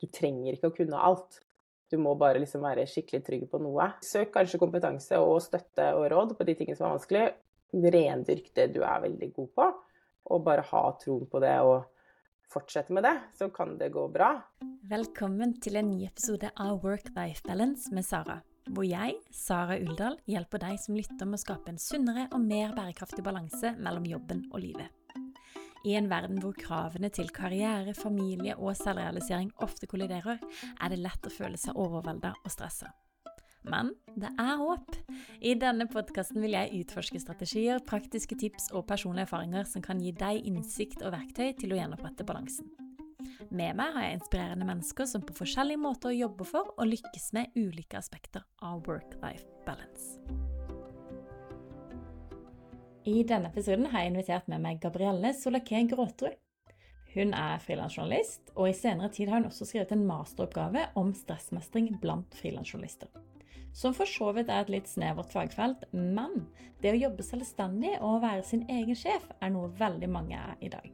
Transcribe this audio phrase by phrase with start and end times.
[0.00, 1.40] Du trenger ikke å kunne alt.
[1.90, 3.90] Du må bare liksom være skikkelig trygg på noe.
[4.06, 7.24] Søk kanskje kompetanse og støtte og råd på de tingene som er vanskelig.
[7.70, 9.66] Rendyrk det du er veldig god på,
[10.30, 11.84] og bare ha troen på det og
[12.50, 14.32] fortsette med det, så kan det gå bra.
[14.90, 18.40] Velkommen til en ny episode av Work-Life Balance med Sara.
[18.70, 22.74] Hvor jeg, Sara Uldal, hjelper deg som lytter med å skape en sunnere og mer
[22.76, 24.99] bærekraftig balanse mellom jobben og livet.
[25.84, 30.40] I en verden hvor kravene til karriere, familie og selvrealisering ofte kolliderer,
[30.76, 32.90] er det lett å føle seg overvelda og stressa.
[33.68, 34.94] Men det er håp!
[35.44, 40.14] I denne podkasten vil jeg utforske strategier, praktiske tips og personlige erfaringer som kan gi
[40.16, 42.70] deg innsikt og verktøy til å gjenopprette balansen.
[43.50, 47.56] Med meg har jeg inspirerende mennesker som på forskjellige måter jobber for og lykkes med
[47.58, 50.16] ulike aspekter av work-life balance.
[53.08, 56.34] I denne episoden har jeg invitert med meg Gabrielle Solaké Gråterud.
[57.14, 61.94] Hun er frilansjournalist, og i senere tid har hun også skrevet en masteroppgave om stressmestring
[62.02, 63.08] blant frilansjournalister.
[63.72, 66.44] Som for så vidt er et litt snevert fagfelt, men
[66.82, 70.68] det å jobbe selvstendig og være sin egen sjef er noe veldig mange er i
[70.70, 70.90] dag.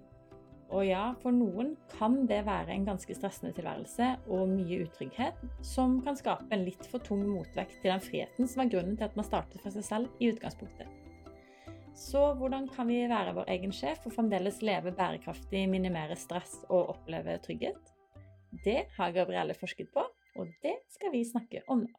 [0.70, 5.98] Og ja, for noen kan det være en ganske stressende tilværelse og mye utrygghet, som
[6.06, 9.18] kan skape en litt for tung motvekt til den friheten som er grunnen til at
[9.18, 11.05] man startet for seg selv i utgangspunktet.
[11.96, 16.90] Så hvordan kan vi være vår egen sjef og fremdeles leve bærekraftig, minimere stress og
[16.92, 17.92] oppleve trygghet?
[18.64, 20.02] Det har Gabrielle forsket på,
[20.36, 21.94] og det skal vi snakke om nå.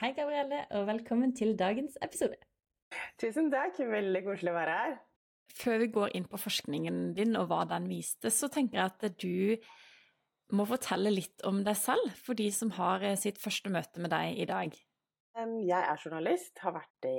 [0.00, 2.38] Hei, Gabrielle, og velkommen til dagens episode.
[3.20, 4.96] Tusen takk, veldig koselig å være her.
[5.56, 9.20] Før vi går inn på forskningen din og hva den viste, så tenker jeg at
[9.20, 14.00] du må fortelle litt om deg selv for de som har eh, sitt første møte
[14.00, 14.80] med deg i dag.
[15.36, 17.16] Jeg er journalist, har vært det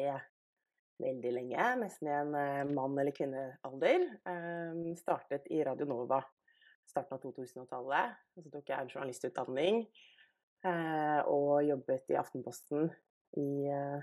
[1.02, 4.08] veldig lenge, nesten i en eh, mann- eller kvinnealder.
[4.28, 6.22] Um, startet i Radio Nova
[6.88, 8.18] starten av 2000-tallet.
[8.36, 9.82] Så tok jeg en journalistutdanning
[10.66, 12.90] uh, og jobbet i Aftenposten
[13.38, 14.00] i uh,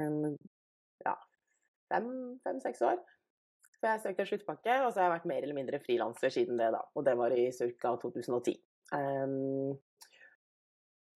[0.00, 0.18] en
[1.04, 1.16] ja,
[1.92, 3.02] fem-seks fem, år.
[3.78, 6.70] Så jeg søkte sluttpakke, og så har jeg vært mer eller mindre frilanser siden det,
[6.74, 6.82] da.
[6.96, 7.96] Og det var i ca.
[8.02, 8.56] 2010.
[8.94, 9.74] Um,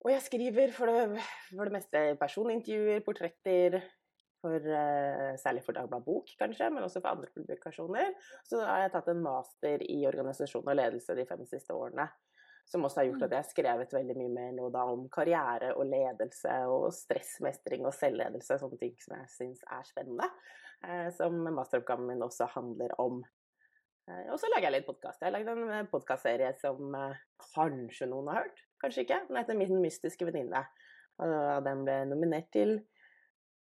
[0.05, 3.81] og jeg skriver for det, for det meste personintervjuer, portretter,
[4.43, 8.15] for, uh, særlig for Dagbladet Bok, kanskje, men også for andre publikasjoner.
[8.47, 12.09] Så har jeg tatt en master i organisasjon og ledelse de fem siste årene.
[12.69, 13.35] Som også har gjort at mm.
[13.35, 17.97] jeg har skrevet veldig mye mer nå da om karriere og ledelse og stressmestring og
[17.97, 20.29] selvledelse, sånne ting som jeg syns er spennende.
[20.85, 23.23] Uh, som masteroppgaven min også handler om.
[24.09, 25.23] Uh, og så lager jeg litt podkast.
[25.23, 26.95] Jeg har lagd en podkastserie som
[27.55, 29.25] kanskje noen har hørt, kanskje ikke.
[29.31, 30.63] Den heter Min mystiske venninne.
[31.19, 32.77] Og den ble nominert til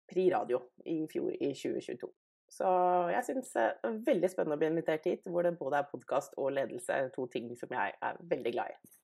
[0.06, 2.12] Pri Radio i fjor, i 2022.
[2.56, 2.68] Så
[3.10, 6.36] jeg syns det er veldig spennende å bli invitert hit, hvor det både er podkast
[6.38, 8.94] og ledelse, to ting som jeg er veldig glad i.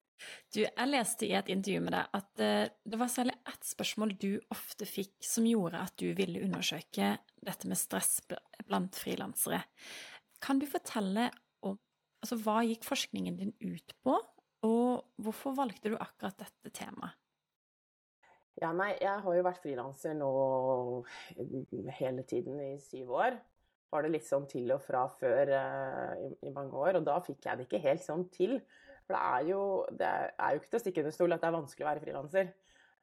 [0.53, 4.13] Du, jeg leste i et intervju med deg at uh, det var særlig ett spørsmål
[4.21, 8.21] du ofte fikk som gjorde at du ville undersøke dette med stress
[8.63, 9.63] blant frilansere.
[10.43, 11.29] Kan du fortelle
[11.65, 11.75] om
[12.23, 14.15] altså, hva gikk forskningen din ut på,
[14.63, 17.17] og hvorfor valgte du akkurat dette temaet?
[18.61, 20.29] Ja, nei, jeg har jo vært frilanser nå
[21.97, 23.37] hele tiden i syv år.
[23.93, 27.19] Var det litt sånn til og fra før uh, i, i, mange år, og da
[27.25, 28.59] fikk jeg det ikke helt sånn til.
[29.05, 29.61] For det er jo,
[29.97, 32.03] det er jo ikke til å stikke under stol at det er vanskelig å være
[32.05, 32.51] frilanser.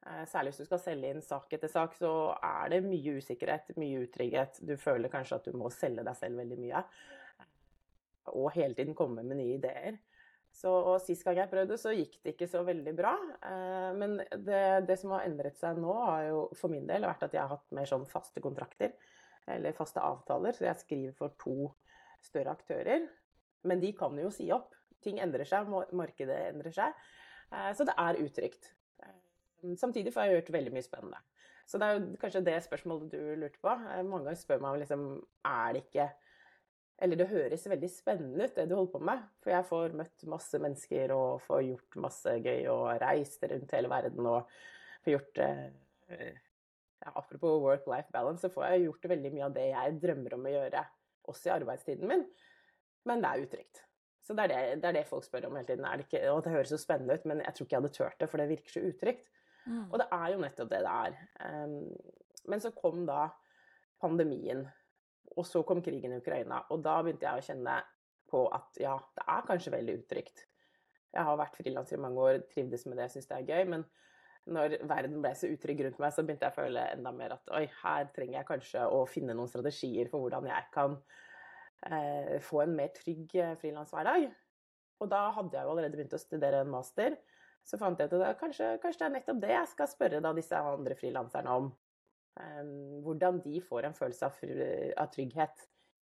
[0.01, 2.13] Uh, særlig hvis du skal selge inn sak etter sak, så
[2.47, 4.63] er det mye usikkerhet, mye utrygghet.
[4.67, 6.85] Du føler kanskje at du må selge deg selv veldig mye.
[8.31, 9.99] Og hele tiden komme med nye ideer.
[10.51, 13.13] Så, og Sist gang jeg prøvde, så gikk det ikke så veldig bra.
[13.47, 17.23] Eh, men det, det, som har endret seg nå, har jo for min del vært
[17.27, 18.93] at jeg har hatt mer sånn faste kontrakter.
[19.49, 20.55] Eller faste avtaler.
[20.57, 21.71] Så jeg skriver for to
[22.21, 23.07] større aktører.
[23.67, 24.75] Men de kan jo si opp.
[25.01, 26.99] Ting endrer seg, markedet endrer seg.
[27.51, 28.73] Eh, så det er utrygt.
[29.03, 31.23] Eh, samtidig får jeg gjort veldig mye spennende.
[31.65, 33.71] Så det er jo kanskje det spørsmålet du lurte på.
[33.71, 35.07] Eh, mange ganger spør meg liksom
[35.47, 36.11] er det ikke
[37.01, 39.25] eller det høres veldig spennende ut, det du holder på med.
[39.41, 43.89] For jeg får møtt masse mennesker og får gjort masse gøy og reist rundt hele
[43.89, 44.51] verden og
[45.01, 46.35] får gjort eh,
[47.01, 50.45] ja, Apropos work-life balance, så får jeg gjort veldig mye av det jeg drømmer om
[50.45, 50.83] å gjøre,
[51.33, 52.27] også i arbeidstiden min.
[53.09, 53.81] Men det er utrygt.
[54.21, 55.87] Så det er det, det, er det folk spør om hele tiden.
[55.97, 58.19] Det ikke, og det høres så spennende ut, men jeg tror ikke jeg hadde turt
[58.21, 59.31] det, for det virker så utrygt.
[59.65, 59.87] Mm.
[59.87, 61.17] Og det er jo nettopp det det er.
[61.65, 61.73] Um,
[62.53, 63.23] men så kom da
[64.01, 64.67] pandemien
[65.35, 67.79] og så kom krigen i Ukraina, og da begynte jeg å kjenne
[68.31, 70.45] på at ja, det er kanskje veldig utrygt.
[71.11, 73.65] Jeg har vært frilanser i mange år, trivdes med det, syns det er gøy.
[73.73, 73.83] Men
[74.51, 77.51] når verden ble så utrygg rundt meg, så begynte jeg å føle enda mer at
[77.57, 80.95] oi, her trenger jeg kanskje å finne noen strategier for hvordan jeg kan
[81.91, 84.31] eh, få en mer trygg eh, frilanshverdag.
[85.01, 87.19] Og da hadde jeg jo allerede begynt å studere en master.
[87.67, 90.33] Så fant jeg ut at kanskje, kanskje det er nettopp det jeg skal spørre da
[90.37, 91.71] disse andre frilanserne om.
[92.39, 95.65] Um, hvordan de får en følelse av, trygghet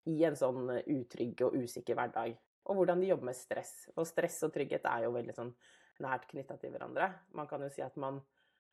[0.09, 2.37] i en sånn utrygg og usikker hverdag.
[2.65, 3.75] Og hvordan de jobber med stress.
[3.97, 5.53] Og stress og trygghet er jo veldig sånn
[6.05, 7.11] nært knytta til hverandre.
[7.37, 8.23] Man kan jo si at man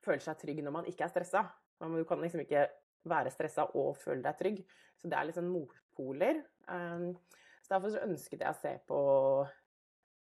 [0.01, 1.44] føler seg trygg når man ikke er stressa.
[1.81, 2.65] Men du kan liksom ikke
[3.09, 4.63] være stressa og føle deg trygg.
[5.01, 6.44] Så det er sånn motpoler.
[6.69, 7.12] Um,
[7.62, 9.00] så derfor så ønsket jeg å se på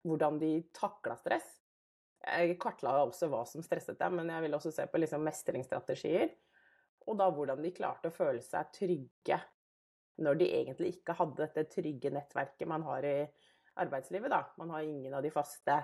[0.07, 1.47] hvordan de takla stress.
[2.27, 6.31] Jeg kartla også hva som stresset dem, men jeg ville også se på liksom mestringsstrategier.
[7.07, 9.39] Og da hvordan de klarte å føle seg trygge
[10.25, 13.19] når de egentlig ikke hadde dette trygge nettverket man har i
[13.83, 14.31] arbeidslivet.
[14.33, 14.41] Da.
[14.57, 15.77] Man har ingen av de faste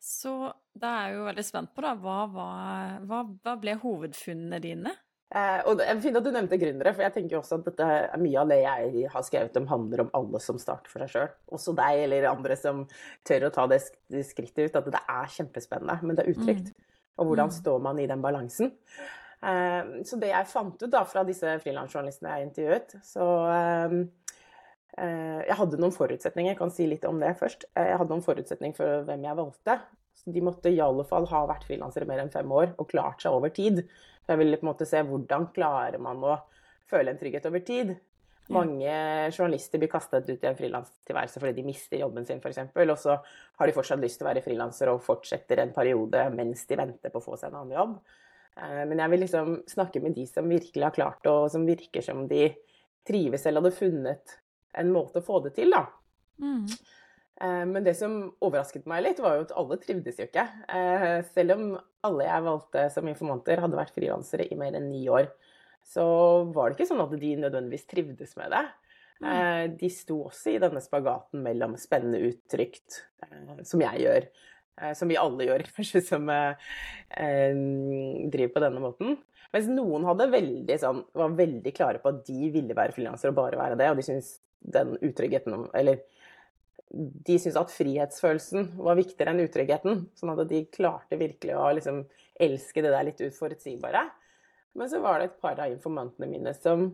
[0.00, 0.32] Så
[0.78, 4.94] da er jeg jo veldig spent på, da, hva, hva, hva ble hovedfunnene dine?
[5.28, 7.88] Eh, og det fint at du nevnte gründere, for jeg tenker jo også at dette,
[8.22, 11.32] mye av det jeg har skrevet om, handler om alle som starter for seg sjøl.
[11.58, 12.86] Også deg eller andre som
[13.28, 13.82] tør å ta det,
[14.30, 14.78] skrittet ut.
[14.80, 16.72] At det er kjempespennende, men det er utrygt.
[16.72, 16.86] Mm.
[17.18, 17.56] Og hvordan mm.
[17.58, 18.72] står man i den balansen?
[19.38, 23.94] Eh, så det jeg fant ut da fra disse frilansjournalistene jeg intervjuet, så eh,
[24.98, 27.68] eh, Jeg hadde noen forutsetninger, jeg kan si litt om det først.
[27.76, 29.78] Jeg hadde noen forutsetninger for hvem jeg valgte.
[30.18, 33.22] Så de måtte i alle fall ha vært frilansere mer enn fem år og klart
[33.22, 33.84] seg over tid.
[34.28, 36.34] Jeg ville på en måte se hvordan klarer man å
[36.90, 37.94] føle en trygghet over tid.
[38.50, 38.92] Mange
[39.28, 42.72] journalister blir kastet ut i en frilanstilværelse fordi de mister jobben sin, f.eks.
[42.72, 46.64] Og så har de fortsatt lyst til å være frilansere og fortsetter en periode mens
[46.66, 47.98] de venter på å få seg en annen jobb.
[48.58, 51.66] Eh, men jeg vil liksom snakke med de som virkelig har klart det, og som
[51.68, 52.50] virker som de
[53.08, 54.38] trives eller hadde funnet
[54.78, 55.86] en måte å få det til, da.
[56.42, 56.64] Mm.
[57.40, 60.46] Eh, men det som overrasket meg litt, var jo at alle trivdes jo ikke.
[60.74, 61.70] Eh, selv om
[62.06, 65.30] alle jeg valgte som informanter, hadde vært frilansere i mer enn ni år,
[65.88, 66.04] så
[66.52, 68.66] var det ikke sånn at de nødvendigvis trivdes med det.
[69.18, 69.72] Mm.
[69.80, 73.00] De sto også i denne spagaten mellom spennende uttrykt,
[73.66, 74.28] som jeg gjør,
[74.98, 76.28] som vi alle gjør, kanskje, som
[77.12, 79.16] driver på denne måten.
[79.54, 83.60] Mens noen veldig, sånn, var veldig klare på at de ville være frilansere og bare
[83.60, 86.02] være det, og de syntes den utryggheten Eller
[86.90, 90.06] de syntes at frihetsfølelsen var viktigere enn utryggheten.
[90.16, 92.02] Sånn at de klarte virkelig å liksom
[92.40, 94.04] elske det der litt utforutsigbare.
[94.78, 96.90] Men så var det et par av informantene mine som,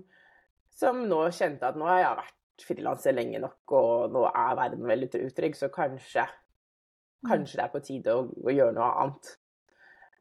[0.74, 4.86] som nå kjente at nå har jeg vært frilanser lenge nok, og nå er verden
[4.86, 6.26] veldig utrygg, så kanskje,
[7.26, 9.32] kanskje det er på tide å, å gjøre noe annet.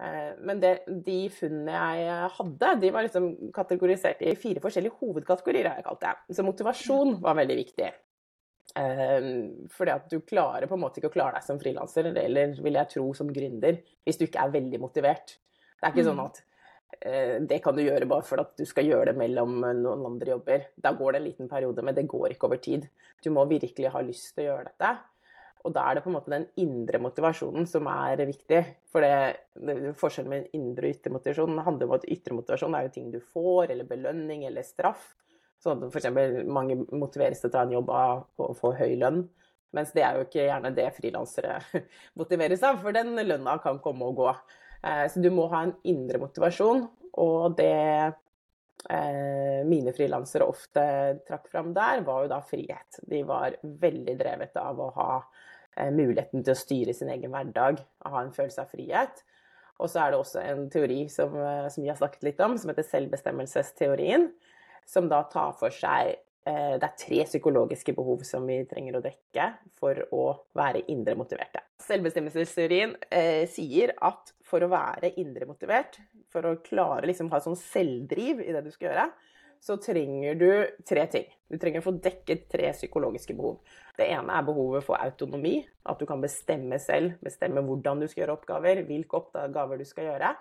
[0.03, 0.73] Eh, men det,
[1.05, 5.69] de funnene jeg hadde, de var liksom kategorisert i fire forskjellige hovedkategorier.
[5.69, 6.15] har jeg kalt det.
[6.37, 7.91] Så motivasjon var veldig viktig.
[8.79, 12.55] Ehm, fordi at du klarer på en måte ikke å klare deg som frilanser, eller
[12.63, 15.37] vil jeg tro som gründer, hvis du ikke er veldig motivert.
[15.77, 16.25] Det er ikke sånn mm.
[16.25, 16.41] at
[16.97, 20.35] eh, det kan du gjøre bare for at du skal gjøre det mellom noen andre
[20.35, 20.69] jobber.
[20.73, 22.87] Da går det en liten periode, men det går ikke over tid.
[23.21, 24.93] Du må virkelig ha lyst til å gjøre dette.
[25.63, 28.59] Og da er det på en måte den indre motivasjonen som er viktig.
[28.91, 32.87] For det, det forskjellen med indre og ytre motivasjon handler om at ytre motivasjon er
[32.87, 35.13] jo ting du får, eller belønning eller straff.
[35.63, 36.09] Sånn at f.eks.
[36.51, 39.23] mange motiveres til å ta en jobb av å få høy lønn.
[39.73, 41.55] Mens det er jo ikke gjerne det frilansere
[42.19, 44.33] motiveres av, for den lønna kan komme og gå.
[44.83, 46.83] Eh, så du må ha en indre motivasjon,
[47.23, 47.71] og det
[48.91, 50.83] eh, mine frilansere ofte
[51.23, 52.99] trakk fram der, var jo da frihet.
[53.07, 55.09] De var veldig drevet av å ha
[55.93, 59.23] muligheten til å styre sin egen hverdag, og ha en følelse av frihet.
[59.81, 61.33] Og så er det også en teori som,
[61.73, 64.29] som vi har snakket litt om, som heter selvbestemmelsesteorien
[64.85, 66.13] som da tar for seg
[66.47, 69.49] eh, det er tre psykologiske behov som vi trenger å dekke
[69.79, 70.23] for å
[70.57, 71.63] være indre motiverte.
[71.83, 75.99] Selvbestemmelsesteorien eh, sier at for å være indre motivert,
[76.31, 79.07] for å klare liksom ha sånn selvdriv i det du skal gjøre,
[79.63, 80.49] så trenger du
[80.83, 81.27] tre ting.
[81.47, 83.61] Du trenger å få dekket tre psykologiske behov.
[83.97, 85.59] Det ene er behovet for autonomi.
[85.89, 90.09] At du kan bestemme selv, bestemme hvordan du skal gjøre oppgaver, hvilke oppgaver du skal
[90.09, 90.33] gjøre.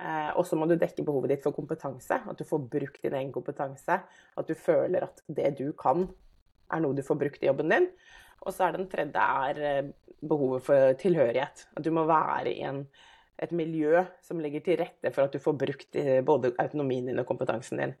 [0.00, 2.22] Eh, og så må du dekke behovet ditt for kompetanse.
[2.24, 4.00] At du får brukt din egen kompetanse.
[4.40, 6.08] At du føler at det du kan,
[6.70, 7.90] er noe du får brukt i jobben din.
[8.40, 11.66] Og så er den tredje er eh, behovet for tilhørighet.
[11.76, 12.82] At du må være i en,
[13.40, 17.22] et miljø som legger til rette for at du får brukt eh, både autonomien din
[17.22, 17.94] og kompetansen din.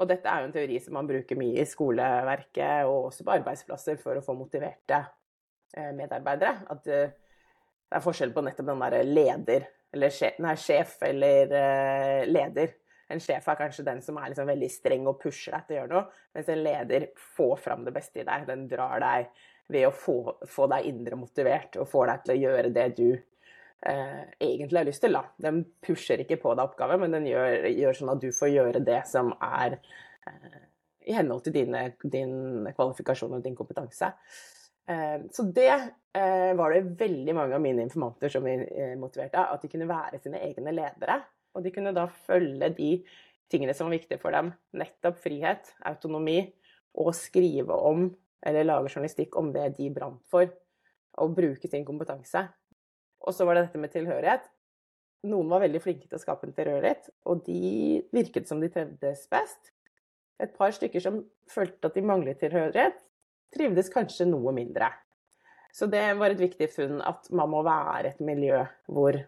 [0.00, 3.34] Og dette er jo en teori som man bruker mye i skoleverket og også på
[3.34, 5.02] arbeidsplasser for å få motiverte
[5.96, 6.64] medarbeidere.
[6.72, 7.02] At det
[7.98, 12.76] er forskjell på nettopp den derre leder eller sjef, nei, sjef eller uh, leder.
[13.10, 15.80] En sjef er kanskje den som er liksom veldig streng og pusher deg til å
[15.80, 18.44] gjøre noe, mens en leder får fram det beste i deg.
[18.46, 19.32] Den drar deg
[19.70, 20.16] ved å få,
[20.50, 23.08] få deg indre motivert og får deg til å gjøre det du
[23.86, 25.16] eh, egentlig har lyst til.
[25.16, 25.24] Da.
[25.40, 28.84] Den pusher ikke på deg oppgave, men den gjør, gjør, sånn at du får gjøre
[28.86, 29.78] det som er
[30.28, 30.62] eh,
[31.10, 34.12] i henhold til dine, din kvalifikasjon og din kompetanse.
[34.90, 39.42] Eh, så det eh, var det veldig mange av mine informanter som eh, motiverte.
[39.42, 41.20] At de kunne være sine egne ledere.
[41.54, 42.92] Og de kunne da følge de
[43.50, 44.52] tingene som var viktige for dem.
[44.78, 46.42] Nettopp frihet, autonomi,
[47.00, 48.08] og skrive om,
[48.46, 50.50] eller lage journalistikk om det de brant for.
[51.22, 52.46] Og bruke sin kompetanse.
[53.26, 54.46] Og så var det dette med tilhørighet.
[55.30, 59.26] Noen var veldig flinke til å skape en tilhørighet, og de virket som de trevdes
[59.32, 59.74] best.
[60.40, 62.96] Et par stykker som følte at de manglet tilhørighet,
[63.52, 64.88] trivdes kanskje noe mindre.
[65.76, 69.18] Så det var et viktig funn at man må være et miljø hvor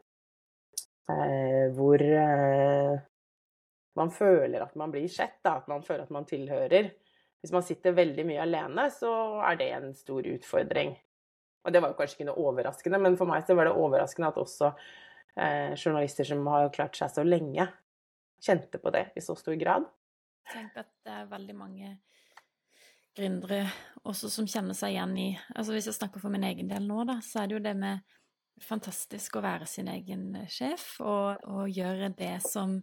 [1.10, 2.98] Eh, hvor eh,
[3.98, 6.92] man føler at man blir sett, da, at man føler at man tilhører.
[7.42, 10.94] Hvis man sitter veldig mye alene, så er det en stor utfordring.
[11.62, 14.32] Og det var jo kanskje ikke noe overraskende, men for meg så var det overraskende
[14.32, 14.72] at også
[15.36, 17.68] eh, journalister som har klart seg så lenge,
[18.42, 19.86] kjente på det i så stor grad.
[20.50, 21.92] Tenk at det er veldig mange
[23.16, 23.66] gründere
[24.08, 27.04] også som kjenner seg igjen i altså Hvis jeg snakker for min egen del nå,
[27.08, 28.18] da, så er det jo det med
[28.62, 32.76] fantastisk å være sin egen sjef og, og, gjøre det som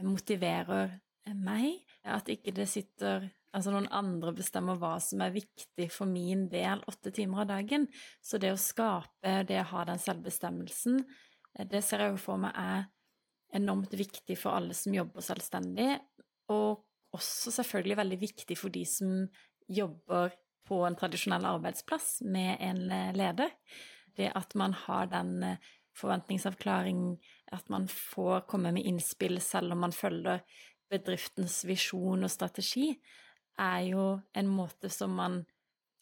[0.00, 0.94] motiverer
[1.36, 1.82] meg.
[2.06, 6.82] At ikke det sitter altså noen andre bestemmer hva som er viktig for min del
[6.90, 7.88] åtte timer av dagen.
[8.22, 11.02] Så det å skape, det å ha den selvbestemmelsen,
[11.58, 12.88] eh, det ser jeg jo for meg er
[13.58, 15.96] enormt viktig for alle som jobber selvstendig,
[16.54, 16.84] og
[17.16, 19.24] også selvfølgelig veldig viktig for de som
[19.70, 20.36] jobber
[20.70, 22.84] på en tradisjonell arbeidsplass med en
[23.18, 23.50] leder
[24.20, 27.18] det at man har den eh, forventningsavklaring,
[27.52, 30.42] at man får komme med innspill selv om man følger
[30.90, 32.92] bedriftens visjon og strategi,
[33.60, 34.04] er jo
[34.36, 35.42] en måte som man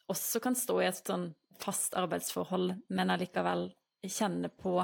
[0.09, 3.69] også kan stå i et sånn fast arbeidsforhold, men allikevel
[4.07, 4.79] kjenne på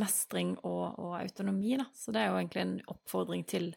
[0.00, 1.86] mestring og, og autonomi, da.
[1.94, 3.70] Så det er jo egentlig en oppfordring til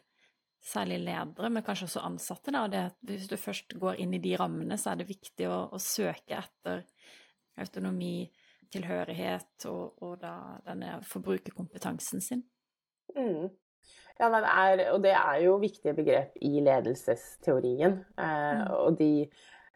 [0.66, 2.54] særlig ledere, men kanskje også ansatte.
[2.54, 2.64] Da.
[2.72, 5.80] Det, hvis du først går inn i de rammene, så er det viktig å, å
[5.82, 6.82] søke etter
[7.62, 8.26] autonomi,
[8.72, 12.42] tilhørighet og, og da denne forbrukerkompetansen sin.
[13.14, 13.52] Mm.
[14.16, 17.98] Ja, det er, og det er jo viktige begrep i ledelsesteorien.
[18.16, 18.70] Eh, mm.
[18.78, 19.10] Og de,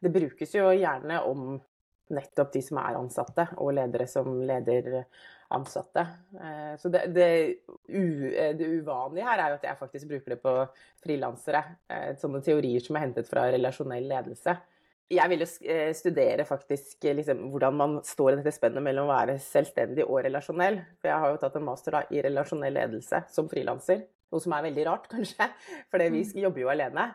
[0.01, 1.59] det brukes jo gjerne om
[2.11, 5.05] nettopp de som er ansatte, og ledere som leder
[5.55, 6.07] ansatte.
[6.41, 7.31] Eh, så det, det,
[7.93, 8.05] u,
[8.57, 10.57] det, uvanlige her er jo at jeg faktisk bruker det på
[11.05, 11.63] frilansere.
[11.91, 14.57] Eh, sånne teorier som er hentet fra relasjonell ledelse
[15.11, 19.15] jeg ville jo studere faktisk eh, liksom, hvordan man står i dette spennet mellom å
[19.15, 20.79] være selvstendig og relasjonell.
[21.01, 24.05] For jeg har jo tatt en master da, i relasjonell ledelse som frilanser.
[24.31, 25.51] Noe som er veldig rart, kanskje,
[25.91, 26.35] for vi mm.
[26.45, 27.11] jobber jo alene.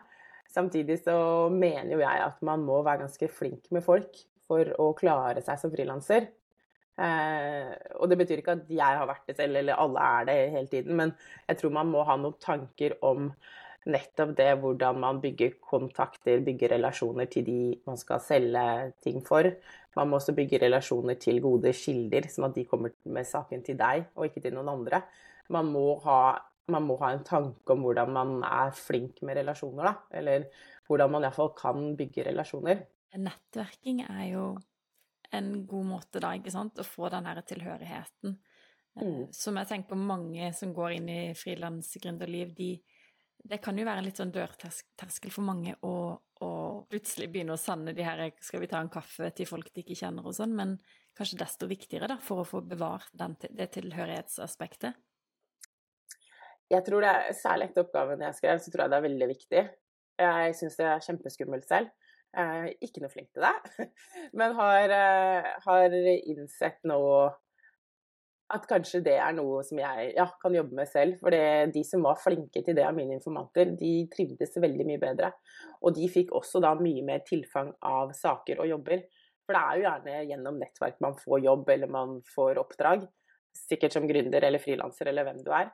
[0.52, 1.16] Samtidig så
[1.52, 5.58] mener jo jeg at man må være ganske flink med folk for å klare seg
[5.60, 6.28] som frilanser.
[6.96, 10.36] Eh, og det betyr ikke at jeg har vært det selv, eller alle er det
[10.54, 11.12] hele tiden, men
[11.48, 13.32] jeg tror man må ha noen tanker om
[13.86, 18.64] nettopp det hvordan man bygger kontakter, bygger relasjoner til de man skal selge
[19.04, 19.48] ting for.
[19.96, 23.78] Man må også bygge relasjoner til gode kilder, sånn at de kommer med saken til
[23.80, 25.02] deg og ikke til noen andre.
[25.54, 26.20] Man må ha,
[26.72, 29.94] man må ha en tanke om hvordan man er flink med relasjoner, da.
[30.18, 30.48] Eller
[30.86, 32.82] hvordan man iallfall kan bygge relasjoner.
[33.16, 34.48] Nettverking er jo
[35.34, 38.36] en god måte da, ikke sant, å få den her tilhørigheten.
[38.96, 39.24] Mm.
[39.34, 42.70] Som jeg tenker mange som går inn i frilansgründerliv, de
[43.44, 45.94] det kan jo være en litt sånn dørterskel for mange å,
[46.42, 46.50] å,
[46.90, 49.98] plutselig begynne å sanne de her 'skal vi ta en kaffe' til folk de ikke
[49.98, 50.76] kjenner og sånn, men
[51.16, 54.98] kanskje desto viktigere da, for å få bevart den, det tilhørighetsaspektet?
[56.70, 59.28] Jeg tror det er, Særlig etter oppgaven jeg skrev, så tror jeg det er veldig
[59.30, 59.62] viktig.
[60.18, 61.92] Jeg syns det er kjempeskummelt selv.
[62.36, 63.86] Er ikke noe flink til det,
[64.38, 66.98] men har, eh, har innsett nå
[68.54, 71.16] at kanskje det er noe som jeg ja, kan jobbe med selv.
[71.18, 71.34] For
[71.72, 75.32] de som var flinke til det av mine informanter, de trivdes veldig mye bedre.
[75.82, 79.02] Og de fikk også da mye mer tilfang av saker og jobber.
[79.46, 83.08] For det er jo gjerne gjennom nettverk man får jobb eller man får oppdrag.
[83.56, 85.72] Sikkert som gründer eller frilanser eller hvem du er.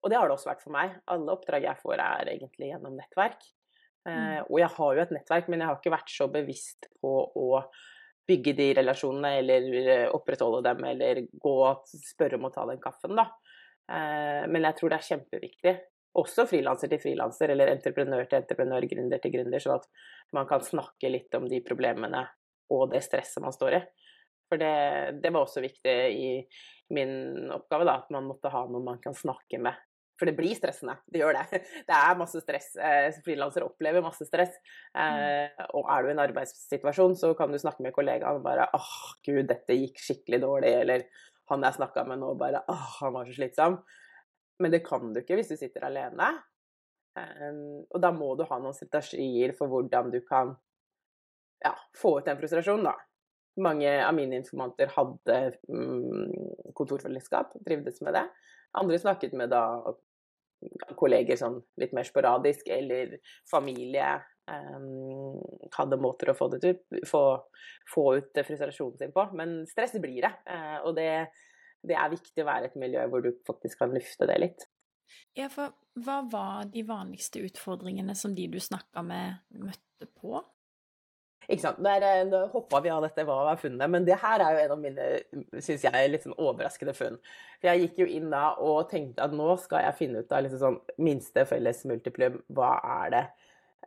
[0.00, 0.92] Og det har det også vært for meg.
[1.12, 3.40] Alle oppdrag jeg får er egentlig gjennom nettverk.
[4.08, 4.12] Mm.
[4.12, 7.10] Uh, og jeg har jo et nettverk, men jeg har ikke vært så bevisst på
[7.36, 7.48] å
[8.30, 12.82] bygge de relasjonene eller eh, opprettholde dem, eller gå og spørre om å ta den
[12.82, 13.26] kaffen, da.
[13.90, 15.74] Eh, men jeg tror det er kjempeviktig.
[16.20, 19.90] Også frilanser til frilanser, eller entreprenør til entreprenør, gründer til gründer, sånn at
[20.36, 22.24] man kan snakke litt om de problemene
[22.70, 23.82] og det stresset man står i.
[24.50, 26.30] For det, det var også viktig i
[26.94, 29.78] min oppgave, da, at man måtte ha noen man kan snakke med.
[30.20, 30.98] For det blir stressende.
[31.08, 31.62] Det gjør det.
[31.88, 32.74] Det er masse stress.
[32.76, 34.58] Eh, frilansere opplever masse stress.
[34.92, 38.68] Eh, og er du i en arbeidssituasjon, så kan du snakke med kollegaen og bare
[38.76, 40.74] åh, oh, gud, dette gikk skikkelig dårlig.
[40.82, 41.08] Eller
[41.50, 43.80] han jeg snakka med nå, bare åh, oh, han var så slitsom.
[44.60, 46.34] Men det kan du ikke hvis du sitter alene.
[47.16, 50.52] Og da må du ha noen strategier for hvordan du kan
[51.64, 52.94] ja, få ut den frustrasjonen, da.
[53.60, 58.26] Mange av mine informanter hadde mm, kontorfellesskap, trivdes med det.
[58.78, 59.64] Andre snakket med da
[60.98, 63.16] kolleger sånn litt mer sporadisk, eller
[63.50, 64.18] familie.
[64.50, 65.38] Um,
[65.76, 67.22] hadde måter å få, det ut, få,
[67.92, 69.28] få ut frustrasjonen sin på.
[69.38, 70.32] Men stress blir det.
[70.48, 71.10] Uh, og det,
[71.86, 74.66] det er viktig å være et miljø hvor du faktisk kan lufte det litt.
[75.38, 80.38] Ja, for hva var de vanligste utfordringene som de du snakka med, møtte på?
[81.50, 81.80] Ikke sant.
[81.82, 84.64] Der, eh, nå hoppa vi av dette hva var funnet, men det her er jo
[84.64, 85.06] en av mine
[85.58, 87.18] synes jeg, litt sånn overraskende funn.
[87.58, 90.44] For jeg gikk jo inn da og tenkte at nå skal jeg finne ut av
[90.46, 92.38] liksom sånn minste felles multiplum.
[92.54, 93.24] Hva er det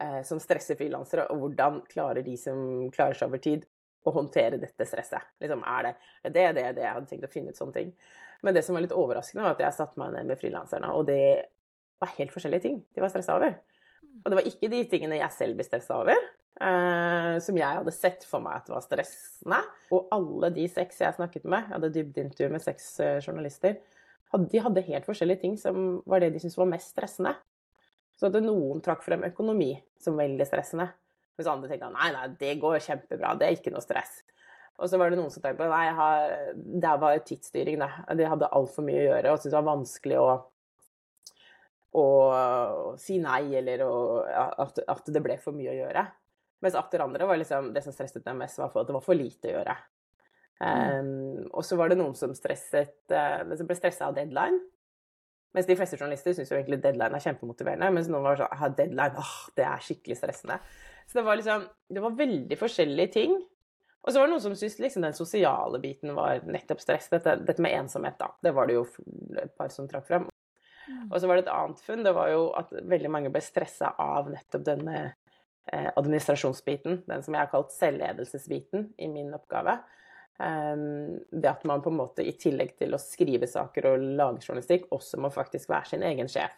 [0.03, 3.65] eh, som stresser frilansere, og hvordan klarer de som klarer seg over tid,
[4.03, 5.31] å håndtere dette stresset?
[5.39, 5.95] Liksom, er det
[6.27, 6.83] det, det, det?
[6.83, 7.95] Jeg hadde tenkt å finne ut sånne ting.
[8.43, 11.07] Men det som var litt overraskende, var at jeg satte meg ned med frilanserne, og
[11.07, 11.23] det
[12.03, 13.55] var helt forskjellige ting de var stressa over.
[14.23, 16.19] Og det var ikke de tingene jeg selv ble stressa over,
[16.61, 19.61] eh, som jeg hadde sett for meg at var stressende.
[19.93, 22.93] Og alle de seks jeg snakket med, jeg hadde dybdeintervju med seks
[23.25, 23.79] journalister,
[24.33, 27.35] de hadde helt forskjellige ting som var det de syntes var mest stressende.
[28.17, 30.87] Så at noen trakk frem økonomi som veldig stressende.
[31.37, 34.21] Mens andre tenkte nei, nei, det går kjempebra, det er ikke noe stress.
[34.81, 38.17] Og så var det noen som tenkte nei, har, det var tidsstyring, det.
[38.19, 40.27] De hadde altfor mye å gjøre og syntes det var vanskelig å,
[42.01, 42.05] å,
[43.01, 43.93] si nei, eller å,
[44.65, 46.05] at, at, det ble for mye å gjøre.
[46.63, 49.03] Mens atter andre var liksom, det som stresset dem mest, var for at det var
[49.03, 49.75] for lite å gjøre.
[50.63, 50.99] Mm.
[51.03, 54.61] Um, og så var det noen som, stresset, uh, som ble stressa av deadline.
[55.53, 57.91] Mens de fleste journalister syns jo egentlig deadline er kjempemotiverende.
[57.93, 60.57] Mens noen var sånn deadline, åh, det er skikkelig stressende.
[61.05, 63.35] Så det var liksom Det var veldig forskjellige ting.
[64.03, 67.05] Og så var det noen som syntes liksom den sosiale biten var nettopp stress.
[67.11, 68.33] Dette, dette, med ensomhet, da.
[68.43, 68.87] Det var det jo
[69.39, 70.25] et par som trakk frem.
[70.89, 71.05] Mm.
[71.05, 72.03] Og så var det et annet funn.
[72.03, 75.05] Det var jo at veldig mange ble stressa av nettopp denne
[75.71, 77.03] administrasjonsbiten.
[77.07, 79.77] Den som jeg har kalt selvledelsesbiten i min oppgave.
[80.41, 84.41] Um, det at man på en måte i tillegg til å skrive saker og lage
[84.41, 86.57] journalistikk, også må faktisk være sin egen sjef.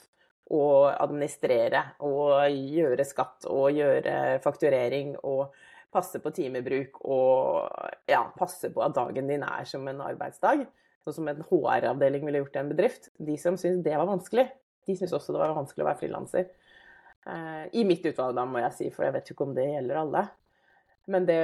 [0.56, 5.56] Og administrere og gjøre skatt og gjøre fakturering og
[5.96, 7.72] passe på timebruk og
[8.10, 10.66] ja, passe på at dagen din er som en arbeidsdag.
[11.06, 13.10] Sånn som en HR-avdeling ville gjort i en bedrift.
[13.22, 14.48] De som syntes det var vanskelig,
[14.86, 16.48] de syntes også det var vanskelig å være frilanser.
[17.26, 19.70] Eh, I mitt utvalg, da, må jeg si, for jeg vet jo ikke om det
[19.70, 20.26] gjelder alle.
[21.06, 21.40] Men, det,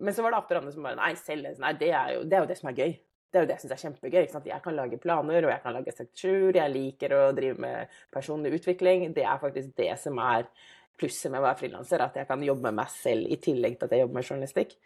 [0.00, 2.36] men så var det atter andre som bare Nei, selv, nei det, er jo, det,
[2.36, 2.96] er jo, det som er gøy.
[3.26, 4.24] Det er jo det jeg syns er kjempegøy.
[4.48, 6.56] Jeg kan lage planer, og jeg kan lage struktur.
[6.56, 9.08] Jeg liker å drive med personlig utvikling.
[9.16, 10.48] Det er faktisk det som er
[10.96, 13.88] plusset med å være frilanser, at jeg kan jobbe med meg selv i tillegg til
[13.88, 14.76] at jeg jobber med journalistikk.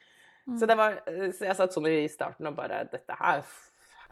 [0.48, 0.56] Mm.
[0.56, 0.96] Så, det var,
[1.36, 3.42] så jeg satt sånn i starten og bare Dette her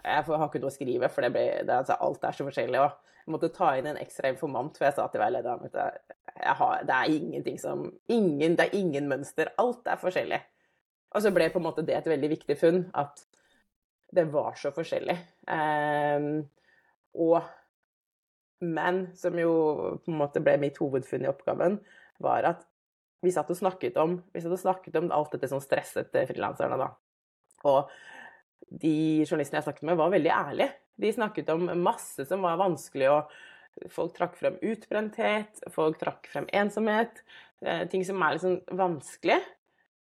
[0.05, 2.83] Jeg har ikke noe å skrive, for det ble, det, altså, alt er så forskjellig.
[2.85, 6.95] Og jeg måtte ta inn en ekstra informant, for jeg sa til veilederen at det
[6.95, 9.51] er ingenting som ingen, Det er ingen mønster.
[9.59, 10.41] Alt er forskjellig.
[11.15, 13.25] Og så ble på en måte det et veldig viktig funn, at
[14.15, 15.17] det var så forskjellig.
[15.49, 16.49] Um,
[17.15, 17.43] og
[18.61, 19.53] men som jo
[20.03, 21.79] på en måte ble mitt hovedfunn i oppgaven,
[22.23, 22.65] var at
[23.23, 26.79] vi satt og snakket om, vi satt og snakket om alt dette som stresset frilanserne,
[26.79, 26.89] da.
[27.67, 27.91] Og
[28.69, 30.75] de journalistene jeg snakket med, var veldig ærlige.
[30.99, 33.31] De snakket om masse som var vanskelig, og
[33.93, 37.23] folk trakk frem utbrenthet, folk trakk frem ensomhet,
[37.65, 39.41] eh, ting som er litt sånn vanskelig.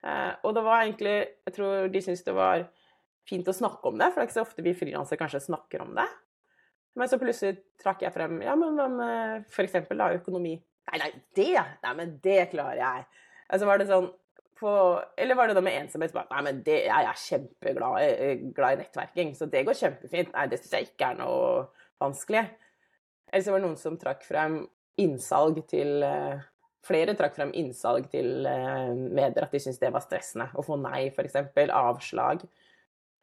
[0.04, 2.68] Eh, og det var egentlig Jeg tror de syntes det var
[3.28, 5.82] fint å snakke om det, for det er ikke så ofte vi frilansere kanskje snakker
[5.84, 6.06] om det.
[6.98, 9.74] Men så plutselig trakk jeg frem ja, men hva med f.eks.
[9.90, 10.56] økonomi?
[10.88, 11.50] Nei, nei, det
[11.84, 13.04] Nei, men det klarer jeg.
[13.52, 14.08] Altså var det sånn
[14.58, 14.70] på,
[15.16, 16.14] Eller var det da med ensomhet?
[16.16, 20.32] Nei, men det, jeg er kjempeglad eh, glad i nettverking, så det går kjempefint.
[20.34, 21.68] Nei, det syns jeg ikke er noe
[22.02, 22.46] vanskelig.
[23.32, 24.62] Eller så var det noen som trakk frem
[25.00, 26.46] innsalg til eh,
[26.88, 30.46] Flere trakk frem innsalg til eh, medier, at de syntes det var stressende.
[30.56, 31.36] Å få nei, f.eks.
[31.74, 32.44] Avslag.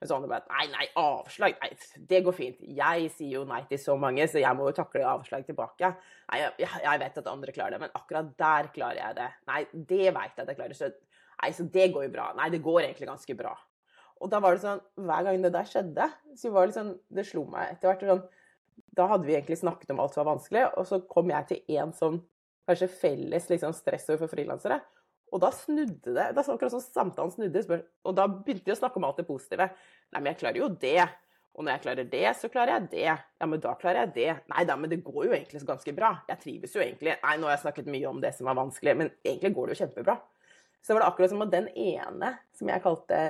[0.04, 1.70] Så andre bare Nei, nei, avslag Nei,
[2.12, 2.60] det går fint.
[2.78, 5.94] Jeg sier jo nei til så mange, så jeg må jo takle avslag tilbake.
[6.30, 9.30] Nei, jeg, jeg vet at andre klarer det, men akkurat der klarer jeg det.
[9.50, 10.78] Nei, det vet jeg at jeg klarer.
[10.78, 10.92] Så,
[11.42, 12.30] nei, så det går jo bra.
[12.38, 13.56] Nei, det går egentlig ganske bra.
[14.22, 17.26] Og da var det sånn Hver gang det der skjedde, så var det sånn Det
[17.28, 18.22] slo meg etter hvert sånn
[18.96, 21.78] Da hadde vi egentlig snakket om alt som var vanskelig, og så kom jeg til
[21.78, 22.22] én sånn
[22.66, 24.80] kanskje felles liksom, stressord for frilansere.
[25.34, 26.30] Og da snudde det.
[26.36, 27.82] Det akkurat som samtalen snudde.
[28.06, 29.68] Og da begynte de å snakke om alt det positive.
[30.14, 31.02] Nei, men jeg klarer jo det.
[31.56, 33.04] Og når jeg klarer det, så klarer jeg det.
[33.08, 34.32] Ja, men da klarer jeg det.
[34.52, 36.12] Nei da, men det går jo egentlig ganske bra.
[36.30, 37.16] Jeg trives jo egentlig.
[37.22, 39.76] Nei, nå har jeg snakket mye om det som var vanskelig, men egentlig går det
[39.76, 40.18] jo kjempebra.
[40.84, 43.22] Så var det akkurat som at den ene som jeg kalte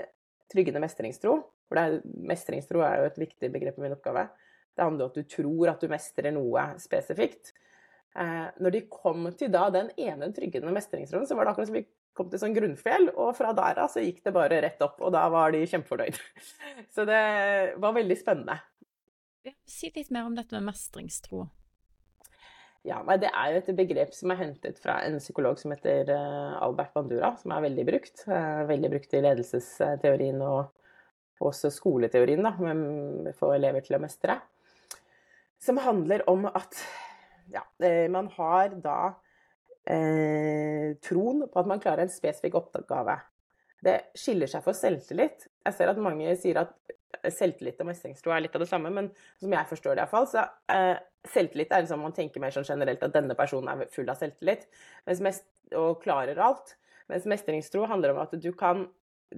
[0.52, 4.28] tryggende mestringstro For mestringstro er jo et viktig begrep i min oppgave.
[4.76, 7.54] Det handler om at du tror at du mestrer noe spesifikt.
[8.16, 11.80] Eh, når de kom til da den ene tryggende mestringstroen, så var det akkurat som
[11.80, 11.86] vi
[12.16, 15.12] kom til sånn grunnfjell, og fra der av så gikk det bare rett opp, og
[15.16, 16.16] da var de kjempefornøyd.
[16.96, 17.20] Så det
[17.84, 18.56] var veldig spennende.
[19.68, 21.44] Si litt mer om dette med mestringstro.
[22.86, 26.56] Ja, Det er jo et begrep som er hentet fra en psykolog som heter eh,
[26.62, 28.24] Albert Bandura, som er veldig brukt.
[28.30, 30.70] Eh, veldig brukt i ledelsesteorien og
[31.44, 32.54] også skoleteorien, da,
[33.36, 34.38] få elever til å mestre.
[35.62, 36.78] Som handler om at
[37.54, 39.00] ja, eh, man har da
[39.86, 43.18] eh, troen på at man klarer en spesifikk oppgave.
[43.86, 45.48] Det skiller seg for selvtillit.
[45.66, 46.74] Jeg ser at mange sier at
[47.32, 50.46] selvtillit og mestringstro er litt av det samme, men som jeg forstår det iallfall, så
[50.74, 50.98] eh,
[51.32, 54.68] selvtillit er liksom man tenker mer sånn generelt at denne personen er full av selvtillit
[55.24, 56.76] mest, og klarer alt.
[57.12, 58.88] Mens mestringstro handler om at du kan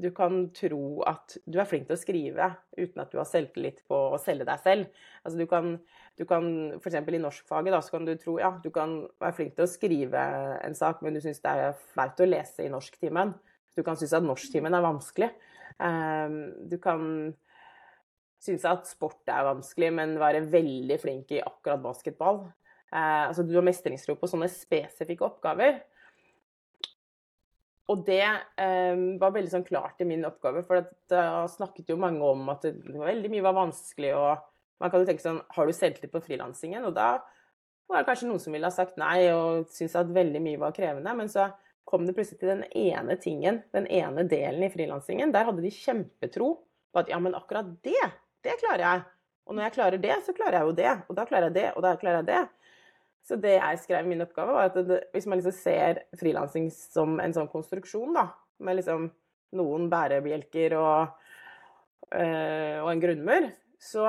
[0.02, 3.84] du kan tro at du er flink til å skrive uten at du har selvtillit
[3.90, 5.02] på å selge deg selv.
[5.24, 5.74] Altså du kan,
[6.20, 7.00] du kan F.eks.
[7.02, 10.24] i norskfaget da, så kan du tro ja, du kan være flink til å skrive
[10.62, 13.34] en sak, men du syns det er flaut å lese i norsktimen.
[13.78, 15.34] Du kan synes at norsktimen er vanskelig.
[15.84, 17.04] Ehm, du kan
[18.42, 22.46] synes at sport er vanskelig, men være veldig flink i akkurat basketball.
[22.94, 25.82] Eh, altså du har mestringsro på sånne spesifikke oppgaver.
[27.88, 32.24] Og det eh, var veldig sånn klart i min oppgave, for da snakket jo mange
[32.26, 34.12] om at det, veldig mye var vanskelig.
[34.18, 36.84] og Man kan jo tenke sånn Har du selvtillit på frilansingen?
[36.90, 37.14] Og da
[37.88, 40.76] var det kanskje noen som ville ha sagt nei og syntes at veldig mye var
[40.76, 41.16] krevende.
[41.16, 41.48] Men så
[41.88, 45.32] kom det plutselig til den ene tingen, den ene delen i frilansingen.
[45.32, 46.50] Der hadde de kjempetro
[46.92, 48.10] på at ja, men akkurat det,
[48.44, 49.06] det klarer jeg.
[49.48, 50.94] Og når jeg klarer det, så klarer jeg jo det.
[51.08, 52.67] Og da klarer jeg det, og da klarer jeg det.
[53.28, 56.70] Så det jeg skrev i min oppgave, var at det, hvis man liksom ser frilansing
[56.72, 58.30] som en sånn konstruksjon, da,
[58.64, 59.10] med liksom
[59.58, 61.18] noen bærebjelker og,
[62.14, 63.50] øh, og en grunnmur,
[63.84, 64.08] så,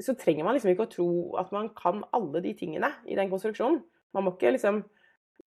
[0.00, 3.30] så, trenger man liksom ikke å tro at man kan alle de tingene i den
[3.32, 3.82] konstruksjonen.
[4.16, 4.82] Man må ikke liksom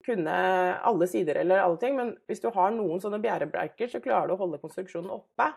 [0.06, 0.38] kunne
[0.86, 4.36] alle sider eller alle ting, men hvis du har noen sånne bjærebjelker, så klarer du
[4.36, 5.50] å holde konstruksjonen oppe.